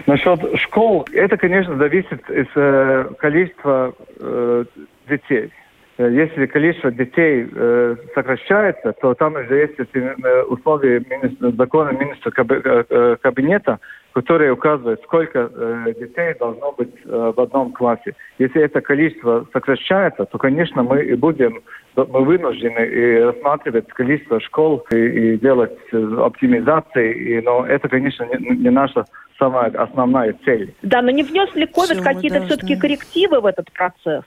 Насчет 0.06 0.40
школ, 0.62 1.06
это, 1.12 1.36
конечно, 1.36 1.76
зависит 1.76 2.24
от 2.30 2.48
э, 2.56 3.10
количества 3.20 3.94
э, 4.20 4.64
детей. 5.10 5.52
Э, 5.98 6.12
если 6.12 6.46
количество 6.46 6.92
детей 6.92 7.48
э, 7.54 7.96
сокращается, 8.14 8.94
то 8.94 9.14
там 9.16 9.34
уже 9.36 9.56
есть 9.56 9.74
э, 9.80 10.44
условия 10.44 11.04
министра, 11.10 11.52
закона 11.52 11.92
министра 11.92 12.32
э, 12.38 13.18
кабинета, 13.22 13.80
которые 14.14 14.52
указывают, 14.52 15.02
сколько 15.04 15.50
э, 15.52 15.94
детей 16.00 16.36
должно 16.40 16.72
быть 16.72 16.94
э, 17.06 17.34
в 17.36 17.40
одном 17.40 17.72
классе. 17.72 18.14
Если 18.38 18.62
это 18.62 18.82
количество 18.82 19.48
сокращается, 19.52 20.26
то, 20.26 20.38
конечно, 20.38 20.84
мы 20.84 21.04
и 21.04 21.16
будем, 21.16 21.62
мы 21.96 22.24
вынуждены 22.24 22.86
и 22.86 23.20
рассматривать 23.20 23.88
количество 23.88 24.40
школ 24.40 24.86
и, 24.92 24.96
и 24.96 25.38
делать 25.38 25.78
оптимизации, 25.92 27.14
и, 27.14 27.42
но 27.42 27.66
это, 27.66 27.90
конечно, 27.90 28.24
не, 28.24 28.56
не 28.56 28.70
наша 28.70 29.06
самая 29.40 29.70
основная 29.72 30.36
цель. 30.46 30.74
Да, 30.82 31.02
но 31.02 31.12
не 31.12 31.24
внес 31.24 31.54
ли 31.56 31.66
COVID 31.66 32.04
какие-то 32.04 32.42
все-таки 32.46 32.76
коррективы 32.76 33.40
в 33.40 33.46
этот 33.46 33.72
процесс? 33.72 34.24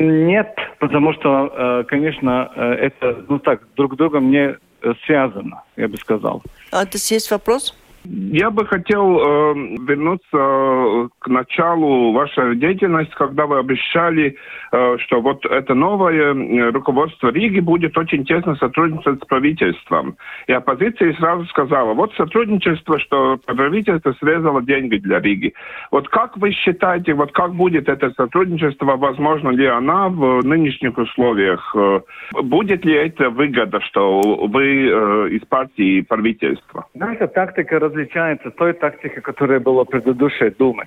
Нет, 0.00 0.54
потому 0.78 1.12
что, 1.14 1.52
э, 1.52 1.84
конечно, 1.88 2.50
э, 2.54 2.62
это 2.62 3.24
ну 3.28 3.38
так 3.38 3.62
друг 3.76 3.94
с 3.94 3.96
другом 3.96 4.30
не 4.30 4.56
связано, 5.04 5.62
я 5.76 5.88
бы 5.88 5.96
сказал. 5.96 6.42
А 6.70 6.82
это 6.84 6.98
есть 6.98 7.30
вопрос? 7.30 7.74
Я 8.04 8.50
бы 8.50 8.64
хотел 8.64 9.18
э, 9.18 9.54
вернуться 9.86 11.10
к 11.18 11.28
началу 11.28 12.12
вашей 12.12 12.56
деятельности, 12.56 13.12
когда 13.14 13.46
вы 13.46 13.58
обещали, 13.58 14.36
э, 14.72 14.98
что 14.98 15.20
вот 15.20 15.44
это 15.44 15.74
новое 15.74 16.32
э, 16.32 16.70
руководство 16.70 17.28
Риги 17.28 17.60
будет 17.60 17.98
очень 17.98 18.24
тесно 18.24 18.54
сотрудничать 18.56 19.22
с 19.22 19.26
правительством. 19.26 20.16
И 20.46 20.52
оппозиция 20.52 21.12
сразу 21.14 21.44
сказала, 21.46 21.92
вот 21.94 22.14
сотрудничество, 22.14 22.98
что 23.00 23.38
правительство 23.44 24.14
срезало 24.20 24.62
деньги 24.62 24.96
для 24.96 25.20
Риги. 25.20 25.52
Вот 25.90 26.08
как 26.08 26.36
вы 26.36 26.52
считаете, 26.52 27.14
вот 27.14 27.32
как 27.32 27.54
будет 27.54 27.88
это 27.88 28.10
сотрудничество, 28.12 28.96
возможно 28.96 29.50
ли 29.50 29.66
она 29.66 30.08
в 30.08 30.44
нынешних 30.44 30.96
условиях? 30.96 31.74
Э, 31.76 32.00
будет 32.42 32.84
ли 32.84 32.94
это 32.94 33.30
выгода, 33.30 33.80
что 33.80 34.20
вы 34.48 34.88
э, 34.88 35.28
из 35.30 35.44
партии 35.46 36.00
правительства? 36.02 36.86
Наша 36.94 37.26
тактика 37.26 37.78
различается 37.98 38.50
той 38.50 38.72
тактикой, 38.72 39.22
которая 39.22 39.60
была 39.60 39.84
в 39.84 39.88
предыдущей 39.88 40.50
Думе. 40.50 40.84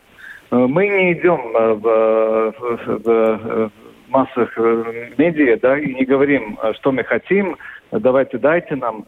Э, 0.52 0.56
мы 0.56 0.88
не 0.88 1.14
идем 1.14 1.42
э, 1.56 1.74
в, 1.74 2.52
в, 2.86 3.00
в 3.04 3.72
массах 4.10 4.54
э, 4.58 5.10
медиа 5.18 5.58
да, 5.62 5.78
и 5.78 5.94
не 5.94 6.06
говорим, 6.06 6.58
что 6.76 6.92
мы 6.92 7.04
хотим, 7.04 7.58
давайте 7.92 8.38
дайте 8.38 8.76
нам. 8.76 9.06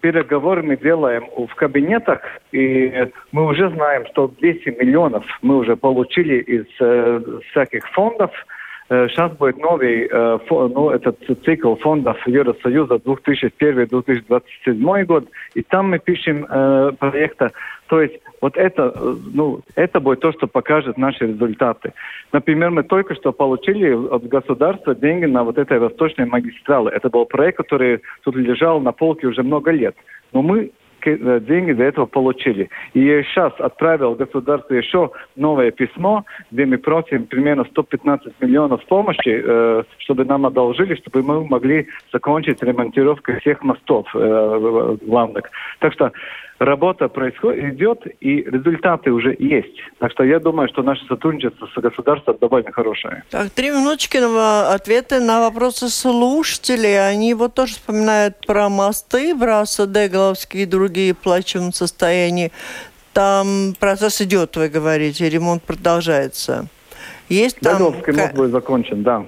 Переговоры 0.00 0.62
мы 0.62 0.76
делаем 0.76 1.24
в 1.36 1.52
кабинетах, 1.56 2.20
и 2.52 3.08
мы 3.32 3.46
уже 3.46 3.70
знаем, 3.70 4.06
что 4.06 4.28
200 4.28 4.76
миллионов 4.80 5.24
мы 5.42 5.56
уже 5.56 5.76
получили 5.76 6.36
из 6.42 6.66
э, 6.80 7.20
всяких 7.50 7.84
фондов, 7.90 8.30
Сейчас 8.88 9.32
будет 9.32 9.58
новый 9.58 10.08
ну, 10.10 10.90
этот 10.90 11.18
цикл 11.44 11.74
фондов 11.76 12.26
Евросоюза 12.26 12.94
2001-2027 12.96 15.04
год, 15.04 15.28
и 15.54 15.62
там 15.62 15.90
мы 15.90 15.98
пишем 15.98 16.46
э, 16.48 16.92
проекта 16.98 17.52
то 17.86 18.00
есть 18.00 18.14
вот 18.40 18.56
это, 18.56 18.92
э, 18.94 19.14
ну, 19.32 19.60
это 19.74 20.00
будет 20.00 20.20
то, 20.20 20.32
что 20.32 20.46
покажет 20.46 20.96
наши 20.96 21.26
результаты. 21.26 21.92
Например, 22.32 22.70
мы 22.70 22.82
только 22.82 23.14
что 23.14 23.32
получили 23.32 23.92
от 23.92 24.26
государства 24.26 24.94
деньги 24.94 25.26
на 25.26 25.44
вот 25.44 25.58
этой 25.58 25.78
восточной 25.78 26.26
магистрали. 26.26 26.90
Это 26.90 27.10
был 27.10 27.26
проект, 27.26 27.58
который 27.58 28.00
тут 28.22 28.36
лежал 28.36 28.80
на 28.80 28.92
полке 28.92 29.26
уже 29.26 29.42
много 29.42 29.70
лет. 29.70 29.96
Но 30.32 30.42
мы 30.42 30.66
Э, 30.66 30.70
деньги 31.04 31.72
для 31.72 31.86
этого 31.86 32.06
получили. 32.06 32.68
И 32.92 33.00
я 33.00 33.22
сейчас 33.22 33.52
отправил 33.58 34.14
государству 34.14 34.74
еще 34.74 35.10
новое 35.36 35.70
письмо, 35.70 36.24
где 36.50 36.66
мы 36.66 36.78
просим 36.78 37.26
примерно 37.26 37.64
115 37.64 38.40
миллионов 38.40 38.84
помощи, 38.86 39.42
э, 39.44 39.82
чтобы 39.98 40.24
нам 40.24 40.46
одолжили, 40.46 40.94
чтобы 40.96 41.22
мы 41.22 41.44
могли 41.46 41.86
закончить 42.12 42.62
ремонтировку 42.62 43.32
всех 43.40 43.62
мостов 43.62 44.06
э, 44.14 44.96
главных. 45.02 45.50
Так 45.80 45.92
что 45.92 46.12
работа 46.58 47.08
происходит, 47.08 47.74
идет, 47.74 48.06
и 48.20 48.42
результаты 48.42 49.10
уже 49.10 49.34
есть. 49.38 49.76
Так 49.98 50.12
что 50.12 50.24
я 50.24 50.38
думаю, 50.38 50.68
что 50.68 50.82
наше 50.82 51.04
сотрудничество 51.06 51.66
с 51.66 51.80
государством 51.80 52.36
довольно 52.40 52.72
хорошее. 52.72 53.24
Так, 53.30 53.50
три 53.50 53.70
минуточки 53.70 54.18
на 54.18 54.72
ответы 54.72 55.20
на 55.20 55.40
вопросы 55.40 55.88
слушателей. 55.88 57.08
Они 57.08 57.34
вот 57.34 57.54
тоже 57.54 57.74
вспоминают 57.74 58.46
про 58.46 58.68
мосты, 58.68 59.34
Браса, 59.34 59.86
Деголовский 59.86 60.62
и 60.62 60.66
другие 60.66 61.14
в 61.14 61.18
плачевном 61.18 61.72
состоянии. 61.72 62.52
Там 63.12 63.74
процесс 63.78 64.20
идет, 64.20 64.56
вы 64.56 64.68
говорите, 64.68 65.28
ремонт 65.28 65.62
продолжается. 65.62 66.66
Есть 67.28 67.60
там... 67.60 67.78
Деголовский 67.78 68.12
мост 68.12 68.34
будет 68.34 68.50
закончен, 68.50 69.02
да. 69.02 69.24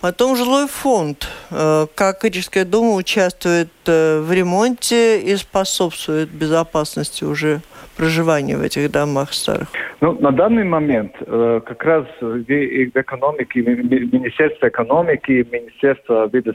Потом 0.00 0.34
жилой 0.34 0.66
фонд. 0.66 1.28
Э, 1.50 1.86
как 1.94 2.24
Рижская 2.24 2.64
дума 2.64 2.94
участвует 2.94 3.68
э, 3.86 4.20
в 4.20 4.32
ремонте 4.32 5.20
и 5.20 5.36
способствует 5.36 6.30
безопасности 6.30 7.24
уже 7.24 7.60
проживания 7.98 8.56
в 8.56 8.62
этих 8.62 8.90
домах 8.90 9.34
старых? 9.34 9.68
Ну, 10.00 10.18
на 10.18 10.30
данный 10.32 10.64
момент 10.64 11.12
э, 11.20 11.60
как 11.66 11.84
раз 11.84 12.06
в 12.20 12.40
экономике, 12.40 13.60
Министерство 13.60 14.68
экономики, 14.68 15.46
Министерство 15.52 16.30
вида 16.32 16.52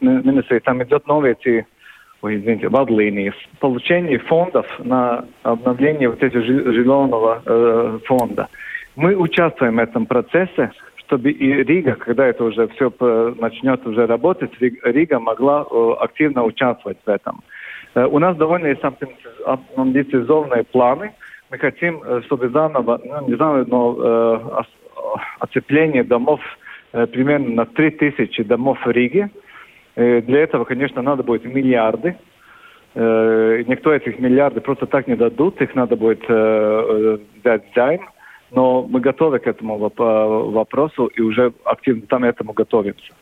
ministrija, 0.00 0.60
там 0.60 0.82
идет 0.82 1.06
новые 1.06 1.36
эти 1.38 1.66
ой, 2.22 2.36
извините, 2.38 2.68
вадлинии, 2.68 3.34
получение 3.60 4.18
фондов 4.18 4.66
на 4.78 5.26
обновление 5.42 6.08
вот 6.08 6.22
этого 6.22 6.42
жилого 6.42 7.42
э, 7.44 7.98
фонда. 8.06 8.48
Мы 8.96 9.14
участвуем 9.14 9.76
в 9.76 9.80
этом 9.80 10.06
процессе, 10.06 10.72
чтобы 11.06 11.30
и 11.30 11.62
Рига, 11.64 11.94
когда 11.94 12.26
это 12.26 12.44
уже 12.44 12.68
все 12.68 12.92
начнет 13.38 13.86
уже 13.86 14.06
работать, 14.06 14.50
Рига 14.60 15.18
могла 15.18 15.66
активно 16.00 16.44
участвовать 16.44 16.98
в 17.04 17.08
этом. 17.08 17.42
Э, 17.94 18.04
у 18.06 18.18
нас 18.18 18.36
довольно 18.36 18.66
есть 18.66 18.82
амбициозные 19.76 20.64
планы. 20.64 21.12
Мы 21.50 21.58
хотим, 21.58 22.02
э, 22.02 22.22
чтобы 22.26 22.48
заново, 22.48 23.00
ну, 23.04 23.28
не 23.28 23.34
знаю, 23.36 23.66
но 23.68 23.96
э, 23.98 24.62
оцепление 25.40 26.04
домов 26.04 26.40
э, 26.92 27.06
примерно 27.06 27.48
на 27.50 27.66
3000 27.66 28.42
домов 28.44 28.78
в 28.84 28.90
Риге. 28.90 29.30
Э, 29.96 30.20
для 30.20 30.40
этого, 30.40 30.64
конечно, 30.64 31.02
надо 31.02 31.22
будет 31.22 31.44
миллиарды. 31.44 32.16
Э, 32.94 33.62
никто 33.66 33.92
этих 33.92 34.18
миллиардов 34.18 34.64
просто 34.64 34.86
так 34.86 35.06
не 35.06 35.16
дадут, 35.16 35.60
их 35.62 35.74
надо 35.74 35.96
будет 35.96 36.24
э, 36.28 37.18
взять 37.40 37.62
займ 37.74 38.00
но 38.50 38.82
мы 38.82 39.00
готовы 39.00 39.38
к 39.38 39.46
этому 39.46 39.78
вопросу 39.78 41.06
и 41.06 41.20
уже 41.20 41.52
активно 41.64 42.02
там 42.02 42.24
этому 42.24 42.52
готовимся. 42.52 43.12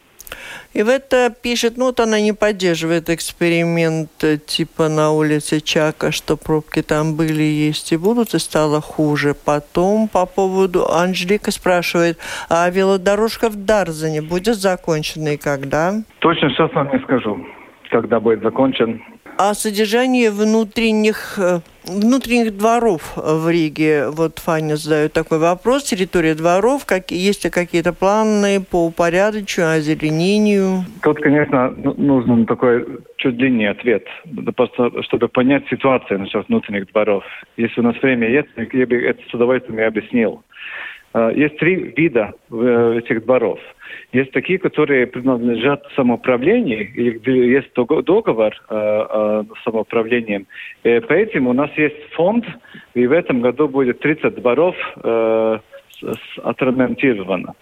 И 0.72 0.82
в 0.82 0.88
это 0.88 1.30
пишет, 1.30 1.76
ну 1.76 1.87
вот 1.87 2.00
она 2.00 2.20
не 2.20 2.32
поддерживает 2.32 3.08
эксперимент 3.08 4.10
э, 4.22 4.38
типа 4.38 4.88
на 4.88 5.12
улице 5.12 5.60
Чака, 5.60 6.10
что 6.10 6.37
пробки 6.37 6.82
там 6.82 7.16
были, 7.16 7.42
есть 7.42 7.92
и 7.92 7.96
будут, 7.96 8.34
и 8.34 8.38
стало 8.38 8.80
хуже. 8.80 9.34
Потом 9.34 10.08
по 10.08 10.26
поводу, 10.26 10.90
Анжелика 10.90 11.50
спрашивает, 11.52 12.18
а 12.48 12.68
велодорожка 12.70 13.50
в 13.50 13.56
Дарзане 13.56 14.22
будет 14.22 14.56
закончена 14.56 15.34
и 15.34 15.37
когда? 15.37 16.02
Точно 16.18 16.50
сейчас 16.50 16.72
вам 16.72 16.90
не 16.92 16.98
скажу, 17.04 17.46
когда 17.90 18.18
будет 18.18 18.42
закончен 18.42 19.02
о 19.36 19.54
содержании 19.54 20.28
внутренних, 20.28 21.38
э, 21.38 21.60
внутренних 21.84 22.56
дворов 22.56 23.16
в 23.16 23.48
Риге. 23.48 24.08
Вот 24.10 24.38
Фаня 24.38 24.76
задает 24.76 25.12
такой 25.12 25.38
вопрос. 25.38 25.84
Территория 25.84 26.34
дворов, 26.34 26.84
как, 26.86 27.10
есть 27.10 27.44
ли 27.44 27.50
какие-то 27.50 27.92
планы 27.92 28.60
по 28.60 28.86
упорядочению, 28.86 29.72
озеленению? 29.72 30.84
Тут, 31.02 31.20
конечно, 31.20 31.74
ну, 31.76 31.94
нужен 31.94 32.46
такой 32.46 32.86
чуть 33.16 33.36
длиннее 33.36 33.70
ответ, 33.70 34.04
просто 34.56 35.02
чтобы 35.02 35.28
понять 35.28 35.64
ситуацию 35.68 36.20
насчет 36.20 36.48
внутренних 36.48 36.90
дворов. 36.92 37.24
Если 37.56 37.80
у 37.80 37.84
нас 37.84 37.96
время 38.02 38.28
есть, 38.28 38.48
я 38.56 38.86
бы 38.86 38.96
это 38.96 39.20
с 39.28 39.34
удовольствием 39.34 39.86
объяснил. 39.86 40.42
Э, 41.14 41.32
есть 41.34 41.56
три 41.58 41.92
вида 41.96 42.32
э, 42.50 42.98
этих 42.98 43.24
дворов. 43.24 43.58
Есть 44.14 44.31
такие, 44.31 44.61
которые 44.61 45.09
принадлежат 45.09 45.85
самоуправлению, 45.96 46.88
или 46.94 47.48
есть 47.48 47.74
договор 47.74 48.55
э, 48.70 49.44
с 49.59 49.64
самоуправлением. 49.64 50.46
И 50.85 51.00
поэтому 51.09 51.50
у 51.50 51.53
нас 51.53 51.68
есть 51.77 51.96
фонд, 52.12 52.46
и 52.94 53.08
в 53.08 53.12
этом 53.12 53.40
году 53.40 53.69
будет 53.69 53.98
30 53.98 54.37
дворов 54.37 54.77
отремонтировано. 56.44 57.54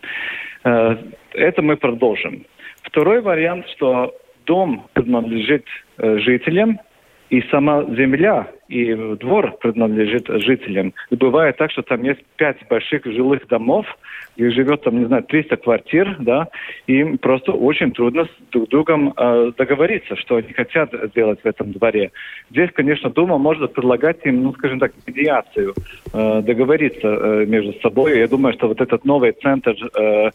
Это 0.63 1.63
мы 1.63 1.77
продолжим. 1.77 2.45
Второй 2.83 3.23
вариант, 3.23 3.67
что 3.71 4.15
дом 4.45 4.87
принадлежит 4.93 5.65
жителям, 5.97 6.79
и 7.31 7.41
сама 7.51 7.83
земля 7.85 8.47
и 8.73 8.95
двор 9.17 9.53
принадлежит 9.61 10.29
жителям. 10.29 10.95
И 11.11 11.17
бывает 11.17 11.59
так, 11.59 11.71
что 11.71 11.83
там 11.83 12.03
есть 12.03 12.21
пять 12.37 12.57
больших 12.69 13.05
жилых 13.05 13.47
домов, 13.49 13.87
где 14.37 14.51
живет 14.51 14.83
там, 14.83 14.99
не 14.99 15.05
знаю, 15.05 15.25
300 15.25 15.57
квартир, 15.59 16.17
да, 16.21 16.49
и 16.87 17.01
им 17.01 17.19
просто 17.19 17.53
очень 17.53 17.93
трудно 17.93 18.25
с 18.25 18.51
друг 18.51 18.69
другом 18.71 19.13
э, 19.15 19.53
договориться, 19.59 20.17
что 20.17 20.37
они 20.37 20.53
хотят 20.55 20.91
сделать 21.11 21.41
в 21.43 21.47
этом 21.47 21.73
дворе. 21.73 22.13
Здесь, 22.51 22.71
конечно, 22.73 23.11
Дума 23.11 23.37
может 23.37 23.75
предлагать 23.75 24.25
им, 24.25 24.43
ну, 24.43 24.55
скажем 24.55 24.79
так, 24.79 24.93
медиацию, 25.07 25.75
э, 26.13 26.43
договориться 26.43 27.09
э, 27.09 27.47
между 27.47 27.79
собой. 27.81 28.19
Я 28.19 28.29
думаю, 28.29 28.55
что 28.55 28.69
вот 28.69 28.81
этот 28.81 29.05
новый 29.05 29.33
центр 29.33 29.75
э, 29.95 30.31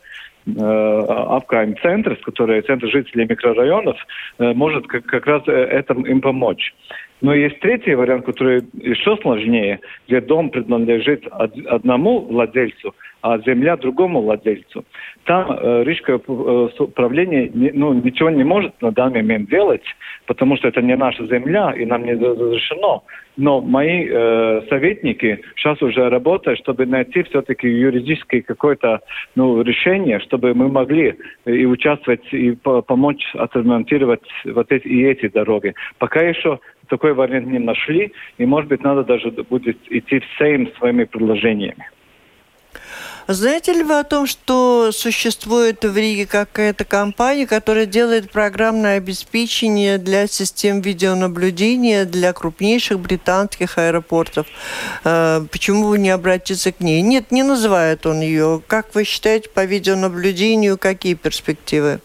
Апкайм 0.56 1.76
центр, 1.82 2.16
который 2.16 2.62
центр 2.62 2.88
жителей 2.88 3.26
микрорайонов, 3.30 3.98
э, 4.40 4.54
может 4.54 4.88
как, 4.88 5.06
как 5.06 5.28
раз 5.28 5.44
э, 5.48 5.52
этому 5.52 6.06
им 6.06 6.22
помочь. 6.22 6.74
Но 7.22 7.34
есть 7.34 7.60
третий 7.60 7.96
вариант, 7.96 8.26
который 8.26 8.64
еще 8.74 9.18
сложнее, 9.18 9.80
где 10.08 10.22
дом 10.22 10.50
принадлежит 10.50 11.26
одному 11.32 12.20
владельцу, 12.20 12.94
а 13.22 13.40
земля 13.40 13.76
другому 13.76 14.22
владельцу. 14.22 14.86
Там 15.24 15.52
э, 15.52 15.84
Рижское 15.84 16.18
э, 16.18 16.70
управление 16.80 17.50
не, 17.50 17.72
ну, 17.72 17.94
ничего 17.94 18.30
не 18.30 18.44
может 18.44 18.80
на 18.82 18.92
данный 18.92 19.22
момент 19.22 19.50
делать, 19.50 19.84
потому 20.28 20.58
что 20.58 20.68
это 20.68 20.82
не 20.82 20.96
наша 20.96 21.26
земля 21.26 21.74
и 21.76 21.86
нам 21.86 22.06
не 22.06 22.14
разрешено. 22.14 23.04
Но 23.36 23.62
мои 23.62 24.08
э, 24.10 24.62
советники 24.70 25.42
сейчас 25.56 25.82
уже 25.82 26.10
работают, 26.10 26.60
чтобы 26.60 26.86
найти 26.86 27.24
все-таки 27.24 27.68
юридическое 27.68 28.42
какое-то 28.42 29.02
ну, 29.36 29.62
решение, 29.62 30.20
чтобы 30.20 30.54
мы 30.54 30.70
могли 30.70 31.16
и 31.46 31.66
участвовать, 31.66 32.32
и 32.32 32.52
по 32.52 32.82
помочь 32.82 33.24
отремонтировать 33.34 34.22
вот 34.46 34.72
эти, 34.72 34.88
и 34.88 35.04
эти 35.04 35.28
дороги. 35.28 35.74
Пока 36.00 36.22
еще 36.22 36.60
такой 36.88 37.14
вариант 37.14 37.48
не 37.48 37.60
нашли, 37.60 38.14
и, 38.38 38.46
может 38.46 38.70
быть, 38.70 38.84
надо 38.84 39.04
даже 39.04 39.32
будет 39.32 39.78
идти 39.90 40.20
всем 40.20 40.72
своими 40.78 41.04
предложениями. 41.04 41.86
Знаете 43.30 43.74
ли 43.74 43.84
вы 43.84 44.00
о 44.00 44.06
том, 44.06 44.26
что 44.26 44.94
существует 44.94 45.84
в 45.84 45.98
Риге 45.98 46.26
какая-то 46.26 46.86
компания, 46.86 47.46
которая 47.46 47.86
делает 47.86 48.32
программное 48.32 48.98
обеспечение 48.98 49.98
для 49.98 50.28
систем 50.28 50.80
видеонаблюдения 50.80 52.06
для 52.06 52.32
крупнейших 52.32 53.00
британских 53.02 53.78
аэропортов? 53.78 54.48
Э, 55.04 55.42
почему 55.52 55.88
вы 55.88 56.00
не 56.00 56.10
обратиться 56.10 56.72
к 56.72 56.80
ней? 56.80 57.02
Нет, 57.02 57.32
не 57.32 57.44
называет 57.44 58.06
он 58.06 58.22
ее. 58.22 58.62
Как 58.66 58.96
вы 58.96 59.04
считаете, 59.04 59.50
по 59.50 59.66
видеонаблюдению 59.66 60.78
какие 60.78 61.16
перспективы? 61.16 62.00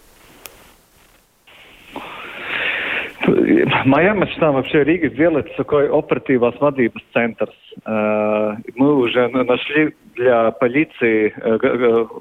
Моя 3.84 4.14
мечта 4.14 4.52
вообще 4.52 4.84
Риге 4.84 5.10
сделать 5.10 5.54
такой 5.56 5.88
оперативный 5.88 6.52
vadības 6.60 7.02
центр. 7.12 7.48
Мы 7.86 8.94
уже 8.94 9.28
нашли 9.28 9.94
для 10.14 10.50
полиции 10.50 11.34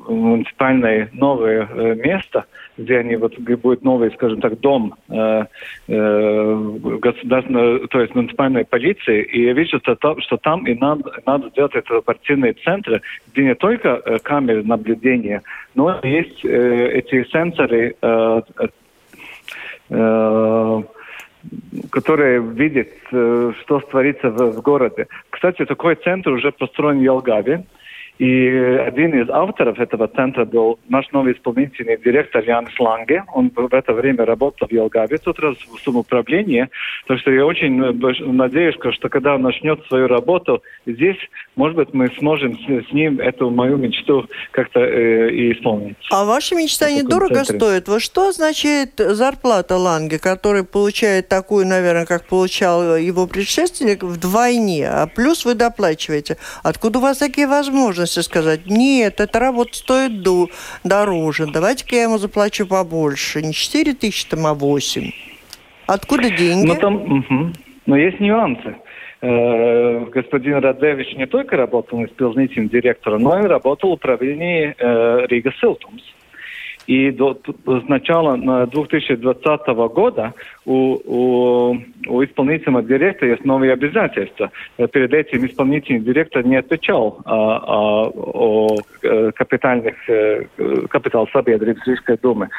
муниципальное 0.07 1.09
новое 1.13 1.95
место, 1.95 2.45
где 2.77 2.99
они 2.99 3.15
вот 3.15 3.37
будет 3.39 3.83
новый, 3.83 4.11
скажем 4.11 4.41
так, 4.41 4.59
дом 4.59 4.95
государственной, 5.87 7.87
то 7.87 8.01
есть 8.01 8.15
муниципальной 8.15 8.65
полиции. 8.65 9.23
И 9.23 9.43
я 9.43 9.53
вижу, 9.53 9.79
что, 9.79 10.37
там 10.37 10.65
и 10.65 10.75
надо, 10.75 11.11
надо 11.25 11.49
сделать 11.49 11.75
этот 11.75 11.91
оперативный 11.91 12.53
центр, 12.53 13.01
где 13.31 13.43
не 13.43 13.55
только 13.55 14.19
камеры 14.23 14.63
наблюдения, 14.63 15.41
но 15.75 15.99
есть 16.03 16.45
эти 16.45 17.23
сенсоры 17.31 17.95
Э, 18.01 18.41
которые 21.89 22.41
видят, 22.41 22.89
э, 23.11 23.53
что 23.61 23.79
творится 23.79 24.29
в, 24.29 24.51
в 24.51 24.61
городе. 24.61 25.07
Кстати, 25.29 25.65
такой 25.65 25.95
центр 25.95 26.31
уже 26.31 26.51
построен 26.51 26.99
в 26.99 27.01
Елгаве. 27.01 27.65
И 28.21 28.49
один 28.49 29.19
из 29.19 29.27
авторов 29.31 29.79
этого 29.79 30.07
центра 30.07 30.45
был 30.45 30.77
наш 30.89 31.11
новый 31.11 31.33
исполнительный 31.33 31.97
директор 31.97 32.43
Янс 32.43 32.69
Ланге. 32.79 33.23
Он 33.33 33.49
в 33.49 33.73
это 33.73 33.93
время 33.93 34.25
работал 34.25 34.67
в 34.67 34.71
Елгаве, 34.71 35.17
тут 35.17 35.39
раз 35.39 35.57
в 35.57 35.83
самоуправлении. 35.83 36.69
Так 37.07 37.17
что 37.17 37.31
я 37.31 37.43
очень 37.43 37.77
надеюсь, 38.31 38.75
что 38.75 39.09
когда 39.09 39.33
он 39.33 39.41
начнет 39.41 39.83
свою 39.87 40.07
работу 40.07 40.61
здесь, 40.85 41.17
может 41.55 41.75
быть, 41.75 41.95
мы 41.95 42.11
сможем 42.19 42.59
с, 42.59 42.93
ним 42.93 43.19
эту 43.19 43.49
мою 43.49 43.77
мечту 43.77 44.27
как-то 44.51 44.81
э, 44.81 45.31
и 45.31 45.53
исполнить. 45.53 45.97
А 46.11 46.23
ваша 46.23 46.53
мечта 46.53 46.91
недорого 46.91 47.43
стоит. 47.43 47.87
Вот 47.87 48.03
что 48.03 48.27
означает 48.27 48.91
зарплата 48.99 49.77
Ланге, 49.77 50.19
который 50.19 50.63
получает 50.63 51.27
такую, 51.27 51.65
наверное, 51.65 52.05
как 52.05 52.27
получал 52.27 52.97
его 52.97 53.25
предшественник, 53.25 54.03
вдвойне, 54.03 54.87
а 54.87 55.07
плюс 55.07 55.43
вы 55.43 55.55
доплачиваете. 55.55 56.37
Откуда 56.61 56.99
у 56.99 57.01
вас 57.01 57.17
такие 57.17 57.47
возможности? 57.47 58.10
Возможности 58.11 58.19
сказать, 58.21 58.67
нет, 58.67 59.19
эта 59.19 59.39
работа 59.39 59.73
стоит 59.73 60.21
до, 60.21 60.47
дороже, 60.83 61.47
давайте-ка 61.51 61.95
я 61.95 62.03
ему 62.03 62.17
заплачу 62.17 62.67
побольше. 62.67 63.41
Не 63.41 63.53
4 63.53 63.93
тысячи, 63.93 64.27
там, 64.27 64.45
а 64.45 64.53
8. 64.53 65.11
Откуда 65.87 66.29
деньги? 66.29 66.67
Ну, 66.67 66.75
там, 66.75 66.95
угу. 66.95 67.53
Но 67.85 67.97
есть 67.97 68.19
нюансы. 68.19 68.75
Э, 69.21 70.05
господин 70.05 70.57
Радевич 70.57 71.15
не 71.15 71.27
только 71.27 71.55
работал 71.57 72.03
исполнительным 72.03 72.69
директором, 72.69 73.23
но 73.23 73.39
и 73.39 73.47
работал 73.47 73.89
в 73.89 73.93
управлении 73.93 74.73
э, 74.77 75.27
Рига 75.27 75.51
Силтумс. 75.59 76.03
И 76.87 77.11
до, 77.11 77.37
с 77.65 77.87
начала 77.87 78.37
2020 78.67 79.67
года 79.93 80.33
у, 80.65 80.97
у, 81.05 81.77
у 82.07 82.23
исполнительного 82.23 82.83
директора 82.83 83.31
есть 83.31 83.45
новые 83.45 83.73
обязательства. 83.73 84.51
Перед 84.77 85.13
этим 85.13 85.45
исполнительный 85.45 86.01
директор 86.01 86.45
не 86.45 86.57
отвечал 86.57 87.19
а, 87.25 87.33
а, 87.33 88.09
о 88.09 88.77
э, 89.03 89.31
капитальных 89.35 89.95
э, 90.09 90.45
капитал 90.89 91.27
Собедрības 91.31 91.85
Рижской 91.85 92.17
думы. 92.17 92.49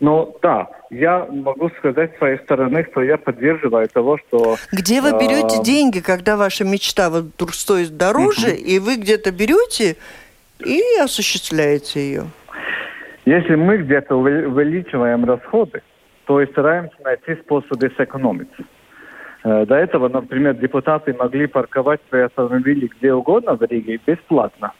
Ну 0.00 0.36
да, 0.42 0.68
я 0.90 1.26
могу 1.30 1.70
сказать 1.78 2.14
с 2.14 2.18
своей 2.18 2.38
стороны, 2.38 2.86
что 2.90 3.02
я 3.02 3.16
поддерживаю 3.16 3.88
того, 3.88 4.18
что... 4.18 4.56
Где 4.72 5.00
вы 5.00 5.12
берете 5.12 5.60
э, 5.60 5.64
деньги, 5.64 6.00
когда 6.00 6.36
ваша 6.36 6.64
мечта 6.64 7.10
вдруг 7.10 7.54
стоит 7.54 7.96
дороже, 7.96 8.48
uh-huh. 8.48 8.56
и 8.56 8.78
вы 8.78 8.96
где-то 8.96 9.30
берете 9.30 9.96
и 10.58 10.80
осуществляете 11.00 12.00
ее? 12.00 12.24
Если 13.24 13.54
мы 13.54 13.78
где-то 13.78 14.16
увеличиваем 14.16 15.24
расходы, 15.24 15.82
то 16.26 16.40
и 16.40 16.50
стараемся 16.50 16.96
найти 17.04 17.34
способы 17.42 17.90
сэкономить. 17.96 18.48
Э, 19.44 19.64
до 19.66 19.76
этого, 19.76 20.08
например, 20.08 20.54
депутаты 20.54 21.14
могли 21.14 21.46
парковать 21.46 22.00
свои 22.08 22.22
автомобили 22.22 22.90
где 22.98 23.12
угодно 23.12 23.54
в 23.54 23.62
Риге 23.62 24.00
бесплатно. 24.06 24.72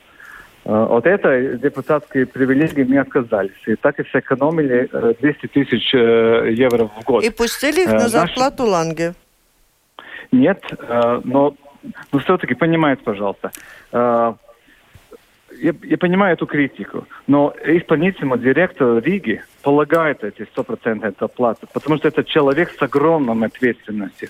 Э, 0.65 0.71
от 0.71 1.07
этой 1.07 1.59
депутатской 1.59 2.27
привилегии 2.27 2.83
мы 2.83 2.99
отказались. 2.99 3.63
И 3.67 3.77
так 3.77 3.99
и 4.01 4.05
сэкономили 4.11 4.89
200 5.21 5.45
э, 5.45 5.49
тысяч 5.49 5.95
евро 5.95 6.89
в 6.89 7.05
год. 7.05 7.25
И 7.25 7.31
пустили 7.31 7.83
их 7.83 7.93
на 7.93 8.09
зарплату 8.09 8.65
Ланге? 8.65 9.15
Нет, 10.33 10.63
но, 11.25 11.55
но 12.13 12.19
все-таки 12.19 12.55
понимаете, 12.55 13.03
пожалуйста, 13.05 13.53
я, 15.61 15.75
я 15.83 15.99
понимаю 15.99 16.35
эту 16.35 16.47
критику, 16.47 17.07
но 17.27 17.55
исполнительному 17.65 18.37
директору 18.37 18.99
Риги 18.99 19.43
полагает 19.63 20.25
эти 20.25 20.47
100% 20.55 21.15
оплаты, 21.19 21.67
потому 21.73 21.97
что 21.97 22.09
это 22.09 22.25
человек 22.25 22.71
с 22.71 22.83
огромной 22.83 23.47
ответственностью. 23.47 24.29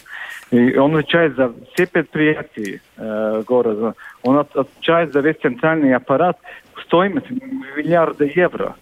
И 0.51 0.77
он 0.77 0.97
отвечает 0.97 1.37
за 1.37 1.53
все 1.73 1.87
предприятия 1.87 2.81
э, 2.97 3.43
города, 3.47 3.95
он 4.23 4.39
отвечает 4.39 5.13
за 5.13 5.21
весь 5.21 5.37
центральный 5.37 5.95
аппарат, 5.95 6.39
стоимость 6.83 7.31
миллиарда 7.31 8.25
евро. 8.25 8.77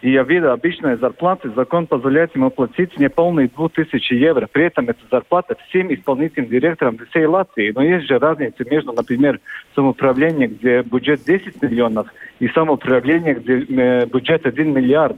И 0.00 0.12
я 0.12 0.22
видел 0.22 0.50
обычные 0.50 0.96
зарплаты, 0.96 1.50
закон 1.50 1.88
позволяет 1.88 2.34
ему 2.36 2.50
платить 2.50 2.96
неполные 2.98 3.48
2000 3.48 4.14
евро. 4.14 4.46
При 4.50 4.66
этом 4.66 4.88
это 4.88 5.00
зарплата 5.10 5.56
всем 5.68 5.92
исполнительным 5.92 6.50
директорам 6.50 6.98
всей 7.10 7.26
Латвии. 7.26 7.72
Но 7.74 7.82
есть 7.82 8.06
же 8.06 8.18
разница 8.18 8.64
между, 8.70 8.92
например, 8.92 9.40
самоуправлением, 9.74 10.54
где 10.54 10.82
бюджет 10.82 11.24
10 11.24 11.60
миллионов, 11.62 12.06
и 12.38 12.46
самоуправлением, 12.48 13.40
где 13.40 13.64
э, 13.68 14.06
бюджет 14.06 14.46
1 14.46 14.72
миллиард. 14.72 15.16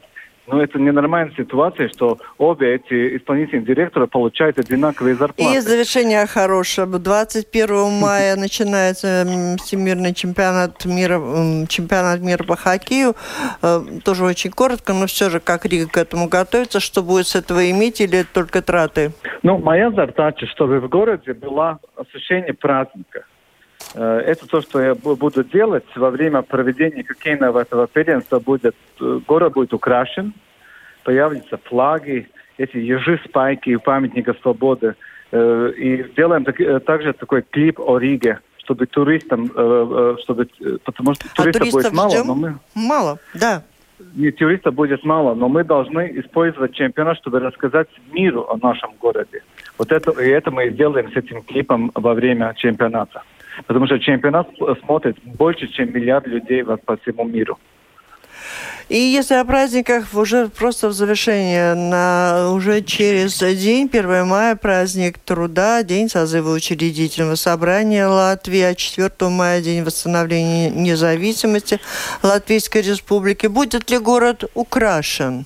Но 0.51 0.63
это 0.63 0.79
ненормальная 0.79 1.35
ситуация, 1.37 1.89
что 1.89 2.19
обе 2.39 2.75
эти 2.75 3.17
исполнительные 3.17 3.65
директора 3.65 4.07
получают 4.07 4.59
одинаковые 4.59 5.15
зарплаты. 5.15 5.55
И 5.55 5.61
завершение 5.61 6.27
хорошее. 6.27 6.89
21 6.89 8.01
мая 8.01 8.37
начинается 8.37 9.25
Всемирный 9.63 10.13
чемпионат 10.13 10.85
мира, 10.85 11.21
чемпионат 11.69 12.21
мира 12.21 12.43
по 12.43 12.57
хоккею. 12.57 13.15
Э, 13.63 13.81
тоже 14.05 14.25
очень 14.25 14.51
коротко, 14.51 14.93
но 14.93 15.07
все 15.07 15.31
же, 15.31 15.39
как 15.41 15.67
Рига 15.67 15.89
к 15.89 15.97
этому 15.97 16.29
готовится, 16.29 16.81
что 16.81 17.03
будет 17.03 17.27
с 17.29 17.37
этого 17.37 17.71
иметь 17.71 18.01
или 18.01 18.25
только 18.25 18.61
траты? 18.61 19.13
Ну, 19.43 19.59
моя 19.59 19.91
задача, 19.91 20.47
чтобы 20.47 20.81
в 20.81 20.89
городе 20.89 21.33
было 21.33 21.79
ощущение 21.97 22.55
праздника. 22.55 23.25
Э, 23.95 24.19
это 24.27 24.47
то, 24.47 24.61
что 24.61 24.81
я 24.81 24.95
буду 24.95 25.45
делать 25.45 25.85
во 25.97 26.11
время 26.11 26.43
проведения 26.43 27.05
хоккейного 27.05 27.61
этого 27.61 27.87
первенства. 27.87 28.39
Будет, 28.39 28.77
э, 29.01 29.21
город 29.27 29.55
будет 29.55 29.73
украшен, 29.73 30.33
появятся 31.05 31.59
флаги, 31.65 32.29
эти 32.59 32.77
ежи 32.77 33.21
спайки 33.25 33.75
у 33.75 33.81
памятника 33.81 34.35
свободы. 34.43 34.95
Э, 35.33 35.73
и 35.77 36.05
делаем 36.17 36.45
так, 36.45 36.85
также 36.85 37.13
такой 37.13 37.43
клип 37.43 37.81
о 37.81 37.99
Риге, 37.99 38.41
чтобы 38.59 38.87
туристам, 38.87 39.49
чтобы, 40.23 40.49
потому 40.85 41.15
что 41.15 41.29
туристов, 41.35 41.39
а 41.39 41.59
туристов 41.59 41.73
будет 41.73 41.93
мало, 41.93 42.11
ждем? 42.11 42.27
но 42.27 42.35
мы... 42.35 42.59
Мало, 42.75 43.19
да. 43.35 43.63
Не 44.15 44.31
туристов 44.31 44.75
будет 44.75 45.05
мало, 45.05 45.35
но 45.35 45.49
мы 45.49 45.63
должны 45.63 46.11
использовать 46.21 46.75
чемпионат, 46.75 47.19
чтобы 47.19 47.41
рассказать 47.41 47.89
миру 48.13 48.47
о 48.49 48.57
нашем 48.57 48.93
городе. 48.99 49.43
Вот 49.77 49.93
это, 49.93 50.11
и 50.13 50.29
это 50.29 50.51
мы 50.51 50.71
сделаем 50.71 51.13
с 51.13 51.17
этим 51.17 51.43
клипом 51.43 51.91
во 51.95 52.15
время 52.15 52.55
чемпионата. 52.57 53.23
Потому 53.67 53.87
что 53.87 53.99
чемпионат 53.99 54.49
смотрит 54.85 55.17
больше, 55.25 55.69
чем 55.69 55.93
миллиард 55.93 56.27
людей 56.27 56.65
по 56.65 56.97
всему 56.97 57.25
миру. 57.25 57.59
И 58.91 58.97
если 58.97 59.35
о 59.35 59.45
праздниках 59.45 60.15
уже 60.15 60.49
просто 60.49 60.89
в 60.89 60.93
завершение, 60.93 61.75
на, 61.75 62.51
уже 62.53 62.83
через 62.83 63.39
день, 63.39 63.89
1 63.93 64.27
мая, 64.27 64.57
праздник 64.57 65.19
труда, 65.19 65.85
день 65.85 66.09
созыва 66.09 66.53
учредительного 66.53 67.37
собрания 67.37 68.09
Латвии, 68.09 68.63
а 68.63 68.75
4 68.75 69.11
мая 69.31 69.63
день 69.63 69.85
восстановления 69.85 70.71
независимости 70.71 71.79
Латвийской 72.25 72.83
Республики. 72.83 73.47
Будет 73.47 73.89
ли 73.93 73.99
город 73.99 74.51
украшен? 74.55 75.45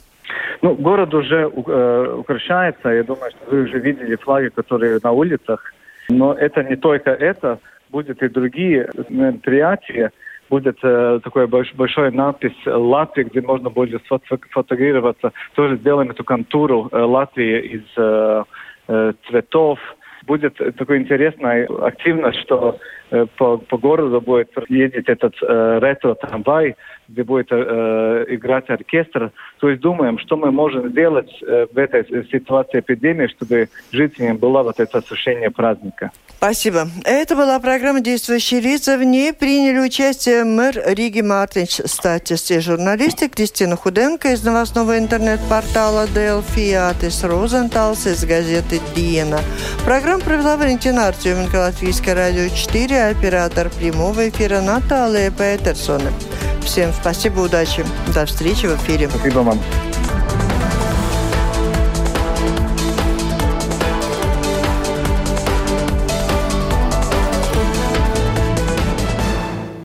Ну, 0.62 0.74
город 0.76 1.12
уже 1.12 1.42
э, 1.42 2.14
украшается. 2.16 2.88
Я 2.88 3.02
думаю, 3.02 3.30
что 3.30 3.50
вы 3.50 3.64
уже 3.64 3.78
видели 3.78 4.16
флаги, 4.16 4.48
которые 4.48 4.98
на 5.02 5.12
улицах. 5.12 5.60
Но 6.08 6.32
это 6.32 6.62
не 6.62 6.76
только 6.76 7.10
это. 7.10 7.58
Будет 7.94 8.20
и 8.24 8.28
другие 8.28 8.90
мероприятия 9.08 10.10
будет 10.50 10.78
э, 10.82 11.20
такой 11.22 11.46
больш, 11.46 11.72
большой 11.74 12.10
надпись 12.10 12.66
Латвии, 12.66 13.22
где 13.22 13.40
можно 13.40 13.70
будет 13.70 14.02
фотографироваться. 14.50 15.32
Тоже 15.54 15.76
сделаем 15.76 16.10
эту 16.10 16.24
контуру 16.24 16.88
э, 16.90 16.98
Латвии 16.98 17.60
из 17.76 17.84
э, 17.96 18.42
э, 18.88 19.12
цветов. 19.28 19.78
Будет 20.26 20.56
такой 20.76 20.98
интересная 20.98 21.68
активность, 21.82 22.40
что 22.40 22.78
по, 23.10 23.58
по 23.58 23.78
городу 23.78 24.20
будет 24.20 24.50
ездить 24.68 25.08
этот 25.08 25.34
э, 25.42 25.78
ретро-трамвай, 25.80 26.76
где 27.08 27.22
будет 27.22 27.48
э, 27.50 28.24
играть 28.28 28.70
оркестр. 28.70 29.30
То 29.60 29.68
есть 29.68 29.80
думаем, 29.82 30.18
что 30.18 30.36
мы 30.36 30.50
можем 30.50 30.90
сделать 30.90 31.30
э, 31.42 31.66
в 31.72 31.78
этой 31.78 32.04
ситуации 32.30 32.80
эпидемии, 32.80 33.26
чтобы 33.28 33.68
жителям 33.92 34.38
было 34.38 34.62
вот 34.62 34.80
это 34.80 34.98
ощущение 34.98 35.50
праздника. 35.50 36.10
Спасибо. 36.36 36.88
Это 37.04 37.36
была 37.36 37.58
программа 37.58 38.00
«Действующие 38.00 38.60
лица». 38.60 38.98
В 38.98 39.04
ней 39.04 39.32
приняли 39.32 39.78
участие 39.78 40.44
мэр 40.44 40.74
Риги 40.86 41.22
Мартинч 41.22 41.80
Статис 41.86 42.50
и 42.50 42.60
журналисты 42.60 43.28
Кристина 43.28 43.76
Худенко 43.76 44.28
из 44.32 44.44
новостного 44.44 44.98
интернет-портала 44.98 46.06
Делфи 46.08 46.74
Атис 46.74 47.24
Розенталс 47.24 48.06
из 48.06 48.24
газеты 48.26 48.80
«Диена». 48.94 49.38
Программу 49.86 50.22
провела 50.22 50.56
Валентина 50.56 51.08
Артеменко, 51.08 51.56
Латвийское 51.56 52.14
радио 52.14 52.48
4, 52.54 53.03
оператор 53.10 53.70
прямого 53.70 54.28
эфира 54.28 54.60
Наталья 54.60 55.30
Петерсона. 55.30 56.12
Всем 56.64 56.92
спасибо, 56.92 57.40
удачи. 57.40 57.84
До 58.14 58.26
встречи 58.26 58.66
в 58.66 58.76
эфире. 58.76 59.08
Спасибо 59.08 59.40
вам. 59.40 59.60